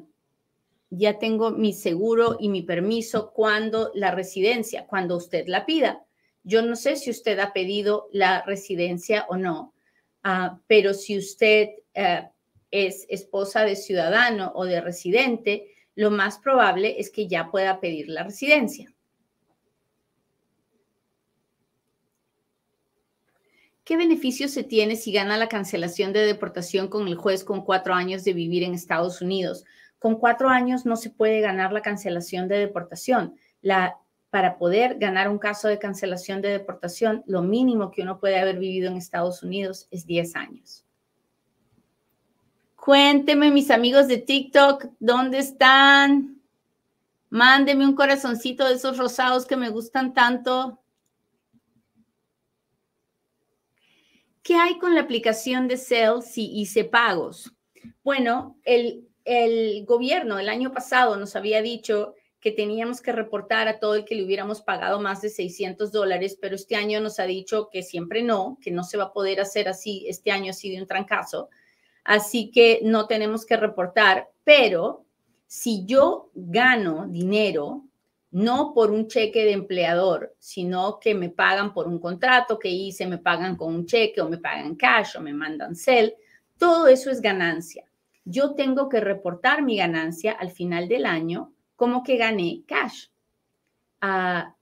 ya 0.90 1.18
tengo 1.18 1.50
mi 1.50 1.72
seguro 1.72 2.36
y 2.40 2.48
mi 2.48 2.62
permiso 2.62 3.32
cuando 3.32 3.90
la 3.94 4.10
residencia, 4.10 4.86
cuando 4.86 5.16
usted 5.16 5.46
la 5.46 5.66
pida. 5.66 6.04
Yo 6.44 6.62
no 6.62 6.76
sé 6.76 6.96
si 6.96 7.10
usted 7.10 7.38
ha 7.40 7.52
pedido 7.52 8.08
la 8.12 8.42
residencia 8.42 9.26
o 9.28 9.36
no, 9.36 9.74
ah, 10.22 10.60
pero 10.66 10.94
si 10.94 11.18
usted 11.18 11.70
eh, 11.94 12.28
es 12.70 13.06
esposa 13.08 13.64
de 13.64 13.76
ciudadano 13.76 14.52
o 14.54 14.64
de 14.64 14.80
residente, 14.80 15.74
lo 15.94 16.10
más 16.10 16.38
probable 16.38 16.96
es 16.98 17.10
que 17.10 17.26
ya 17.26 17.50
pueda 17.50 17.80
pedir 17.80 18.08
la 18.08 18.22
residencia. 18.22 18.94
¿Qué 23.84 23.96
beneficio 23.96 24.48
se 24.48 24.64
tiene 24.64 24.96
si 24.96 25.12
gana 25.12 25.38
la 25.38 25.48
cancelación 25.48 26.12
de 26.12 26.26
deportación 26.26 26.88
con 26.88 27.08
el 27.08 27.14
juez 27.16 27.42
con 27.42 27.64
cuatro 27.64 27.94
años 27.94 28.22
de 28.22 28.34
vivir 28.34 28.62
en 28.62 28.74
Estados 28.74 29.22
Unidos? 29.22 29.64
Con 29.98 30.18
cuatro 30.18 30.48
años 30.48 30.86
no 30.86 30.96
se 30.96 31.10
puede 31.10 31.40
ganar 31.40 31.72
la 31.72 31.82
cancelación 31.82 32.48
de 32.48 32.58
deportación. 32.58 33.36
La, 33.60 33.96
para 34.30 34.58
poder 34.58 34.98
ganar 34.98 35.28
un 35.28 35.38
caso 35.38 35.68
de 35.68 35.78
cancelación 35.78 36.40
de 36.40 36.50
deportación, 36.50 37.24
lo 37.26 37.42
mínimo 37.42 37.90
que 37.90 38.02
uno 38.02 38.20
puede 38.20 38.38
haber 38.38 38.58
vivido 38.58 38.90
en 38.90 38.96
Estados 38.96 39.42
Unidos 39.42 39.88
es 39.90 40.06
10 40.06 40.36
años. 40.36 40.84
Cuénteme, 42.76 43.50
mis 43.50 43.70
amigos 43.70 44.06
de 44.06 44.18
TikTok, 44.18 44.86
¿dónde 45.00 45.38
están? 45.38 46.40
Mándeme 47.30 47.84
un 47.84 47.94
corazoncito 47.94 48.66
de 48.66 48.74
esos 48.74 48.96
rosados 48.96 49.46
que 49.46 49.56
me 49.56 49.68
gustan 49.68 50.14
tanto. 50.14 50.80
¿Qué 54.42 54.54
hay 54.54 54.78
con 54.78 54.94
la 54.94 55.02
aplicación 55.02 55.68
de 55.68 55.76
Sales 55.76 56.38
y 56.38 56.60
hice 56.60 56.84
pagos? 56.84 57.52
Bueno, 58.02 58.58
el, 58.64 59.07
el 59.28 59.84
gobierno 59.84 60.38
el 60.38 60.48
año 60.48 60.72
pasado 60.72 61.16
nos 61.16 61.36
había 61.36 61.60
dicho 61.60 62.14
que 62.40 62.50
teníamos 62.50 63.02
que 63.02 63.12
reportar 63.12 63.68
a 63.68 63.78
todo 63.78 63.94
el 63.94 64.04
que 64.06 64.14
le 64.14 64.24
hubiéramos 64.24 64.62
pagado 64.62 65.00
más 65.00 65.20
de 65.20 65.28
600 65.28 65.92
dólares, 65.92 66.38
pero 66.40 66.54
este 66.54 66.76
año 66.76 67.00
nos 67.00 67.18
ha 67.20 67.24
dicho 67.24 67.68
que 67.70 67.82
siempre 67.82 68.22
no, 68.22 68.58
que 68.62 68.70
no 68.70 68.84
se 68.84 68.96
va 68.96 69.04
a 69.04 69.12
poder 69.12 69.40
hacer 69.40 69.68
así, 69.68 70.06
este 70.08 70.30
año 70.30 70.50
así 70.50 70.70
de 70.70 70.80
un 70.80 70.86
trancazo. 70.86 71.50
así 72.04 72.50
que 72.50 72.80
no 72.82 73.06
tenemos 73.06 73.44
que 73.44 73.58
reportar, 73.58 74.30
pero 74.44 75.04
si 75.46 75.84
yo 75.84 76.30
gano 76.34 77.06
dinero, 77.06 77.84
no 78.30 78.72
por 78.72 78.90
un 78.90 79.08
cheque 79.08 79.44
de 79.44 79.52
empleador, 79.52 80.34
sino 80.38 80.98
que 80.98 81.14
me 81.14 81.28
pagan 81.28 81.74
por 81.74 81.86
un 81.86 81.98
contrato 81.98 82.58
que 82.58 82.70
hice, 82.70 83.06
me 83.06 83.18
pagan 83.18 83.56
con 83.56 83.74
un 83.74 83.84
cheque 83.84 84.22
o 84.22 84.28
me 84.28 84.38
pagan 84.38 84.74
cash 84.74 85.16
o 85.16 85.20
me 85.20 85.34
mandan 85.34 85.76
cel, 85.76 86.14
todo 86.56 86.88
eso 86.88 87.10
es 87.10 87.20
ganancia. 87.20 87.84
Yo 88.30 88.54
tengo 88.54 88.90
que 88.90 89.00
reportar 89.00 89.62
mi 89.62 89.78
ganancia 89.78 90.32
al 90.32 90.50
final 90.50 90.86
del 90.86 91.06
año 91.06 91.54
como 91.76 92.02
que 92.02 92.18
gané 92.18 92.62
cash. 92.66 93.06
Ah, 94.02 94.54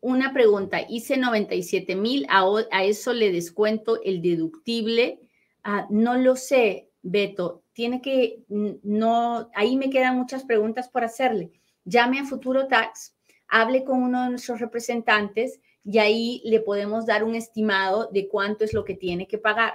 una 0.00 0.32
pregunta, 0.32 0.80
hice 0.88 1.16
97 1.16 1.96
mil, 1.96 2.26
a, 2.30 2.84
eso 2.84 3.12
le 3.12 3.32
descuento 3.32 4.00
el 4.04 4.22
deductible. 4.22 5.18
Ah, 5.64 5.88
no 5.90 6.16
lo 6.16 6.36
sé, 6.36 6.88
Beto, 7.02 7.64
tiene 7.72 8.00
que, 8.00 8.44
no, 8.48 9.50
ahí 9.52 9.76
me 9.76 9.90
quedan 9.90 10.16
muchas 10.16 10.44
preguntas 10.44 10.88
por 10.88 11.02
hacerle. 11.02 11.50
Llame 11.84 12.20
a 12.20 12.24
Futuro 12.24 12.68
Tax, 12.68 13.16
hable 13.48 13.82
con 13.82 14.00
uno 14.00 14.22
de 14.22 14.30
nuestros 14.30 14.60
representantes 14.60 15.60
y 15.82 15.98
ahí 15.98 16.40
le 16.44 16.60
podemos 16.60 17.04
dar 17.04 17.24
un 17.24 17.34
estimado 17.34 18.08
de 18.12 18.28
cuánto 18.28 18.64
es 18.64 18.72
lo 18.72 18.84
que 18.84 18.94
tiene 18.94 19.26
que 19.26 19.38
pagar. 19.38 19.74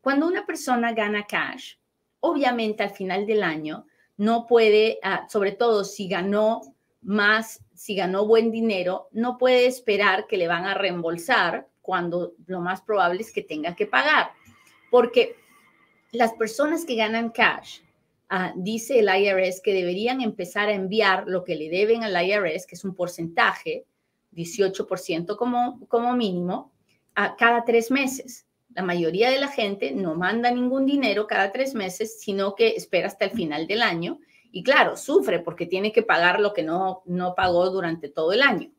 Cuando 0.00 0.28
una 0.28 0.46
persona 0.46 0.92
gana 0.92 1.26
cash, 1.26 1.74
obviamente 2.24 2.82
al 2.82 2.90
final 2.90 3.26
del 3.26 3.42
año 3.42 3.86
no 4.16 4.46
puede, 4.46 4.98
ah, 5.02 5.26
sobre 5.28 5.52
todo 5.52 5.84
si 5.84 6.08
ganó 6.08 6.62
más, 7.02 7.62
si 7.74 7.94
ganó 7.94 8.26
buen 8.26 8.50
dinero, 8.50 9.08
no 9.12 9.36
puede 9.36 9.66
esperar 9.66 10.26
que 10.26 10.38
le 10.38 10.48
van 10.48 10.64
a 10.64 10.72
reembolsar 10.72 11.68
cuando 11.82 12.32
lo 12.46 12.60
más 12.60 12.80
probable 12.80 13.20
es 13.20 13.30
que 13.30 13.42
tenga 13.42 13.76
que 13.76 13.86
pagar. 13.86 14.30
Porque 14.90 15.36
las 16.12 16.32
personas 16.32 16.86
que 16.86 16.96
ganan 16.96 17.28
cash, 17.28 17.80
ah, 18.30 18.54
dice 18.56 19.00
el 19.00 19.08
IRS 19.14 19.60
que 19.60 19.74
deberían 19.74 20.22
empezar 20.22 20.70
a 20.70 20.74
enviar 20.74 21.24
lo 21.26 21.44
que 21.44 21.56
le 21.56 21.68
deben 21.68 22.04
al 22.04 22.26
IRS, 22.26 22.66
que 22.66 22.76
es 22.76 22.84
un 22.84 22.94
porcentaje, 22.94 23.84
18% 24.32 25.36
como, 25.36 25.78
como 25.88 26.14
mínimo, 26.14 26.72
a 27.14 27.36
cada 27.36 27.64
tres 27.64 27.90
meses. 27.90 28.46
La 28.74 28.82
mayoría 28.82 29.30
de 29.30 29.38
la 29.38 29.48
gente 29.48 29.92
no 29.92 30.14
manda 30.14 30.50
ningún 30.50 30.84
dinero 30.84 31.26
cada 31.26 31.52
tres 31.52 31.74
meses, 31.74 32.20
sino 32.20 32.54
que 32.54 32.70
espera 32.70 33.06
hasta 33.06 33.24
el 33.24 33.30
final 33.30 33.66
del 33.66 33.82
año 33.82 34.18
y 34.50 34.62
claro, 34.62 34.96
sufre 34.96 35.40
porque 35.40 35.66
tiene 35.66 35.90
que 35.90 36.02
pagar 36.04 36.38
lo 36.38 36.52
que 36.52 36.62
no, 36.62 37.02
no 37.06 37.34
pagó 37.34 37.70
durante 37.70 38.08
todo 38.08 38.32
el 38.32 38.40
año. 38.40 38.70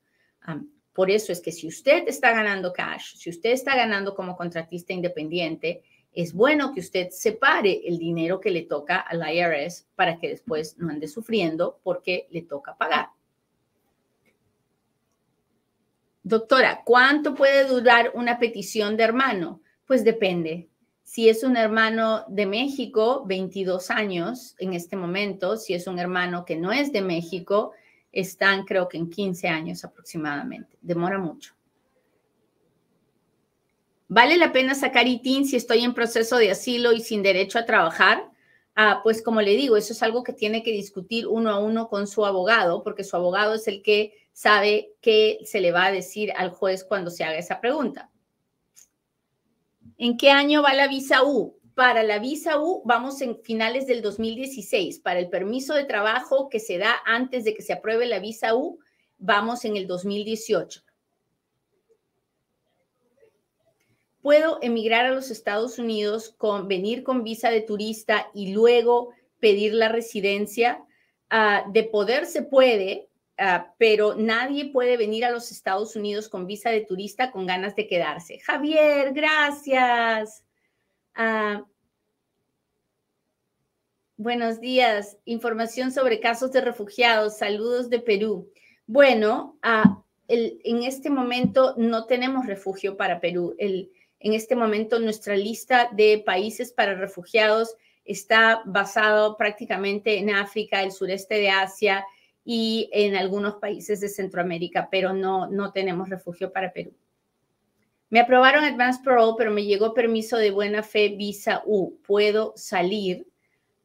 por 0.93 1.11
eso 1.11 1.33
es 1.33 1.41
que 1.41 1.51
si 1.51 1.67
usted 1.67 2.07
está 2.07 2.31
ganando 2.31 2.71
cash, 2.71 3.15
si 3.15 3.29
usted 3.29 3.51
está 3.51 3.75
ganando 3.75 4.15
como 4.15 4.37
contratista 4.37 4.93
independiente, 4.93 5.83
es 6.13 6.33
bueno 6.33 6.73
que 6.73 6.79
usted 6.79 7.09
separe 7.09 7.81
el 7.85 7.97
dinero 7.97 8.39
que 8.39 8.51
le 8.51 8.61
toca 8.61 8.99
al 8.99 9.21
IRS 9.29 9.85
para 9.95 10.17
que 10.17 10.29
después 10.29 10.77
no 10.77 10.89
ande 10.89 11.09
sufriendo 11.09 11.81
porque 11.83 12.27
le 12.31 12.43
toca 12.43 12.77
pagar. 12.77 13.09
Doctora, 16.23 16.83
¿cuánto 16.85 17.35
puede 17.35 17.65
durar 17.65 18.11
una 18.15 18.39
petición 18.39 18.95
de 18.95 19.03
hermano? 19.03 19.61
Pues 19.85 20.03
depende. 20.03 20.69
Si 21.03 21.29
es 21.29 21.43
un 21.43 21.55
hermano 21.55 22.25
de 22.27 22.47
México, 22.47 23.23
22 23.27 23.91
años 23.91 24.55
en 24.57 24.73
este 24.73 24.95
momento. 24.95 25.57
Si 25.57 25.73
es 25.73 25.85
un 25.85 25.99
hermano 25.99 26.45
que 26.45 26.55
no 26.55 26.71
es 26.71 26.91
de 26.91 27.01
México, 27.01 27.73
están 28.11 28.65
creo 28.65 28.89
que 28.89 28.97
en 28.97 29.09
15 29.09 29.47
años 29.47 29.83
aproximadamente. 29.83 30.77
Demora 30.81 31.19
mucho. 31.19 31.53
¿Vale 34.07 34.37
la 34.37 34.51
pena 34.51 34.73
sacar 34.75 35.07
ITIN 35.07 35.45
si 35.45 35.55
estoy 35.55 35.83
en 35.83 35.93
proceso 35.93 36.37
de 36.37 36.51
asilo 36.51 36.93
y 36.93 37.01
sin 37.01 37.21
derecho 37.21 37.59
a 37.59 37.65
trabajar? 37.65 38.29
Ah, 38.75 39.01
pues 39.03 39.21
como 39.21 39.41
le 39.41 39.55
digo, 39.55 39.77
eso 39.77 39.93
es 39.93 40.03
algo 40.03 40.23
que 40.23 40.33
tiene 40.33 40.63
que 40.63 40.71
discutir 40.71 41.27
uno 41.27 41.49
a 41.49 41.59
uno 41.59 41.87
con 41.87 42.07
su 42.07 42.25
abogado, 42.25 42.83
porque 42.83 43.03
su 43.03 43.15
abogado 43.15 43.55
es 43.55 43.67
el 43.67 43.81
que 43.81 44.13
sabe 44.33 44.93
qué 45.01 45.39
se 45.45 45.61
le 45.61 45.71
va 45.71 45.85
a 45.85 45.91
decir 45.91 46.31
al 46.35 46.49
juez 46.49 46.83
cuando 46.83 47.09
se 47.09 47.23
haga 47.23 47.37
esa 47.37 47.61
pregunta. 47.61 48.11
¿En 49.97 50.17
qué 50.17 50.29
año 50.29 50.61
va 50.61 50.73
la 50.73 50.87
visa 50.87 51.23
U? 51.23 51.57
Para 51.73 52.03
la 52.03 52.19
visa 52.19 52.59
U 52.59 52.81
vamos 52.85 53.21
en 53.21 53.41
finales 53.41 53.87
del 53.87 54.01
2016. 54.01 54.99
Para 54.99 55.19
el 55.19 55.29
permiso 55.29 55.73
de 55.73 55.85
trabajo 55.85 56.49
que 56.49 56.59
se 56.59 56.77
da 56.77 56.95
antes 57.05 57.45
de 57.45 57.53
que 57.53 57.61
se 57.61 57.73
apruebe 57.73 58.05
la 58.05 58.19
visa 58.19 58.55
U, 58.55 58.79
vamos 59.17 59.63
en 59.63 59.77
el 59.77 59.87
2018. 59.87 60.81
Puedo 64.21 64.59
emigrar 64.61 65.05
a 65.05 65.13
los 65.13 65.31
Estados 65.31 65.79
Unidos 65.79 66.33
con 66.37 66.67
venir 66.67 67.03
con 67.03 67.23
visa 67.23 67.49
de 67.49 67.61
turista 67.61 68.29
y 68.33 68.53
luego 68.53 69.13
pedir 69.39 69.73
la 69.73 69.87
residencia. 69.87 70.83
Ah, 71.29 71.63
de 71.71 71.83
poder 71.83 72.25
se 72.25 72.41
puede, 72.41 73.07
Ah, 73.37 73.73
pero 73.77 74.15
nadie 74.15 74.71
puede 74.71 74.95
venir 74.95 75.25
a 75.25 75.31
los 75.31 75.51
Estados 75.51 75.97
Unidos 75.97 76.29
con 76.29 76.47
visa 76.47 76.69
de 76.69 76.81
turista 76.81 77.31
con 77.31 77.45
ganas 77.45 77.75
de 77.75 77.87
quedarse. 77.87 78.39
Javier, 78.39 79.11
gracias. 79.13 80.45
Ah, 81.13 81.65
buenos 84.15 84.61
días. 84.61 85.17
Información 85.25 85.91
sobre 85.91 86.21
casos 86.21 86.53
de 86.53 86.61
refugiados. 86.61 87.37
Saludos 87.37 87.89
de 87.89 87.99
Perú. 87.99 88.49
Bueno, 88.87 89.57
ah, 89.61 90.01
en 90.29 90.83
este 90.83 91.09
momento 91.09 91.75
no 91.77 92.05
tenemos 92.05 92.45
refugio 92.45 92.95
para 92.95 93.19
Perú. 93.19 93.55
en 93.59 93.89
este 94.33 94.55
momento 94.55 94.97
nuestra 94.99 95.35
lista 95.35 95.89
de 95.91 96.23
países 96.25 96.71
para 96.71 96.95
refugiados 96.95 97.75
está 98.05 98.63
basado 98.65 99.35
prácticamente 99.35 100.17
en 100.17 100.29
África, 100.29 100.81
el 100.81 100.91
sureste 100.91 101.35
de 101.35 101.49
Asia 101.49 102.05
y 102.45 102.89
en 102.93 103.15
algunos 103.15 103.55
países 103.55 103.99
de 103.99 104.07
Centroamérica, 104.07 104.87
pero 104.91 105.13
no, 105.13 105.47
no 105.47 105.71
tenemos 105.71 106.09
refugio 106.09 106.53
para 106.53 106.71
Perú. 106.71 106.93
Me 108.09 108.19
aprobaron 108.19 108.63
Advance 108.63 109.01
Parole, 109.03 109.33
pero 109.35 109.51
me 109.51 109.65
llegó 109.65 109.95
permiso 109.95 110.37
de 110.37 110.51
buena 110.51 110.83
fe 110.83 111.09
Visa 111.09 111.63
U. 111.65 111.97
¿Puedo 112.05 112.53
salir? 112.55 113.27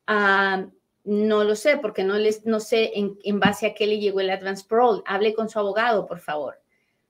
Ah, 0.07 0.67
no 1.05 1.43
lo 1.43 1.57
sé, 1.57 1.79
porque 1.79 2.05
no, 2.05 2.19
les, 2.19 2.45
no 2.45 2.61
sé 2.61 2.93
en, 2.95 3.41
base 3.41 3.67
a 3.67 3.75
qué 3.75 3.87
le 3.87 3.99
llegó 3.99 4.21
el 4.21 4.31
Advance 4.31 4.67
Parole. 4.69 5.03
Hable 5.07 5.35
con 5.35 5.49
su 5.49 5.59
abogado, 5.59 6.07
por 6.07 6.21
favor. 6.21 6.61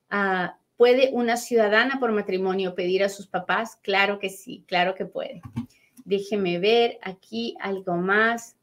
Ah, 0.08 0.56
¿Puede 0.76 1.10
una 1.12 1.36
ciudadana 1.36 1.98
por 1.98 2.12
matrimonio 2.12 2.74
pedir 2.74 3.02
a 3.02 3.08
sus 3.08 3.26
papás? 3.26 3.76
Claro 3.82 4.18
que 4.18 4.30
sí, 4.30 4.64
claro 4.66 4.94
que 4.94 5.04
puede. 5.04 5.42
Déjeme 6.04 6.58
ver 6.58 6.98
aquí 7.02 7.54
algo 7.60 7.96
más. 7.96 8.56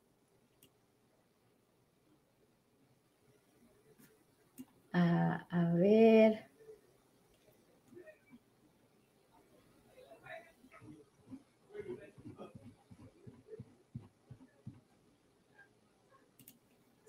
A 5.49 5.73
ver. 5.73 6.47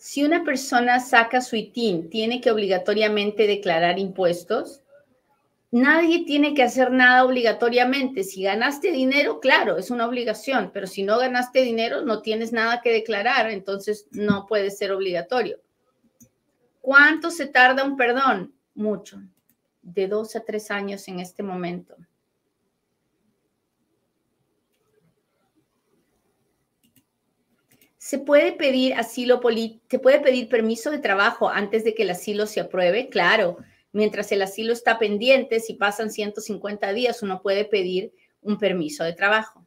Si 0.09 0.25
una 0.25 0.43
persona 0.43 1.01
saca 1.01 1.43
su 1.43 1.55
ITIN, 1.55 2.09
¿tiene 2.09 2.41
que 2.41 2.51
obligatoriamente 2.51 3.47
declarar 3.47 3.99
impuestos? 3.99 4.83
Nadie 5.71 6.25
tiene 6.25 6.55
que 6.55 6.63
hacer 6.63 6.91
nada 6.91 7.25
obligatoriamente. 7.27 8.25
Si 8.25 8.43
ganaste 8.43 8.91
dinero, 8.91 9.39
claro, 9.39 9.77
es 9.77 9.91
una 9.91 10.07
obligación, 10.07 10.71
pero 10.73 10.87
si 10.87 11.03
no 11.03 11.19
ganaste 11.19 11.61
dinero, 11.61 12.01
no 12.07 12.23
tienes 12.23 12.53
nada 12.53 12.81
que 12.81 12.91
declarar, 12.91 13.51
entonces 13.51 14.07
no 14.11 14.47
puede 14.47 14.71
ser 14.71 14.93
obligatorio. 14.93 15.61
¿Cuánto 16.89 17.31
se 17.31 17.45
tarda 17.45 17.85
un 17.85 17.99
perdón? 17.99 18.55
Mucho, 18.75 19.21
de 19.83 20.09
dos 20.09 20.35
a 20.37 20.41
tres 20.47 20.71
años 20.71 21.07
en 21.09 21.21
este 21.21 21.43
momento. 21.43 21.95
¿Se 27.99 28.19
puede 28.19 28.53
pedir 28.53 28.95
asilo 28.95 29.39
se 29.91 29.99
puede 29.99 30.21
pedir 30.21 30.49
permiso 30.49 30.91
de 30.91 30.99
trabajo 30.99 31.51
antes 31.51 31.85
de 31.85 31.95
que 31.95 32.05
el 32.05 32.11
asilo 32.11 32.47
se 32.47 32.61
apruebe? 32.61 33.11
Claro, 33.11 33.59
mientras 33.93 34.33
el 34.33 34.41
asilo 34.41 34.73
está 34.73 34.99
pendiente, 34.99 35.61
si 35.61 35.75
pasan 35.75 36.11
150 36.11 36.95
días, 36.95 37.23
uno 37.23 37.43
puede 37.43 37.67
pedir 37.67 38.15
un 38.41 38.57
permiso 38.57 39.05
de 39.05 39.13
trabajo. 39.13 39.67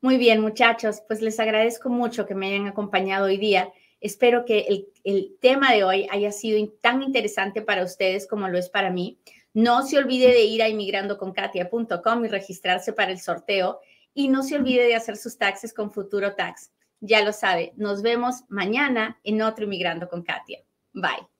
Muy 0.00 0.16
bien, 0.16 0.40
muchachos, 0.40 1.02
pues 1.08 1.22
les 1.22 1.40
agradezco 1.40 1.88
mucho 1.88 2.24
que 2.24 2.36
me 2.36 2.46
hayan 2.46 2.68
acompañado 2.68 3.26
hoy 3.26 3.38
día. 3.38 3.72
Espero 4.02 4.44
que 4.44 4.86
el, 5.04 5.36
tema 5.40 5.72
de 5.72 5.84
hoy 5.84 6.08
haya 6.10 6.32
sido 6.32 6.66
tan 6.80 7.02
interesante 7.02 7.62
para 7.62 7.84
ustedes 7.84 8.26
como 8.26 8.48
lo 8.48 8.58
es 8.58 8.68
para 8.68 8.90
mí. 8.90 9.18
No 9.54 9.86
se 9.86 9.98
olvide 9.98 10.28
de 10.28 10.42
ir 10.42 10.62
a 10.62 10.68
inmigrandoconkatia.com 10.68 12.24
y 12.24 12.28
registrarse 12.28 12.92
para 12.92 13.12
el 13.12 13.20
sorteo. 13.20 13.80
Y 14.12 14.28
no 14.28 14.42
se 14.42 14.56
olvide 14.56 14.86
de 14.86 14.96
hacer 14.96 15.16
sus 15.16 15.38
taxes 15.38 15.72
con 15.72 15.90
Futuro 15.90 16.34
Tax. 16.34 16.72
Ya 17.00 17.24
lo 17.24 17.32
sabe, 17.32 17.72
nos 17.76 18.02
vemos 18.02 18.44
mañana 18.48 19.18
en 19.24 19.40
otro 19.42 19.64
Inmigrando 19.64 20.08
con 20.08 20.22
Katia. 20.22 20.62
Bye. 20.92 21.31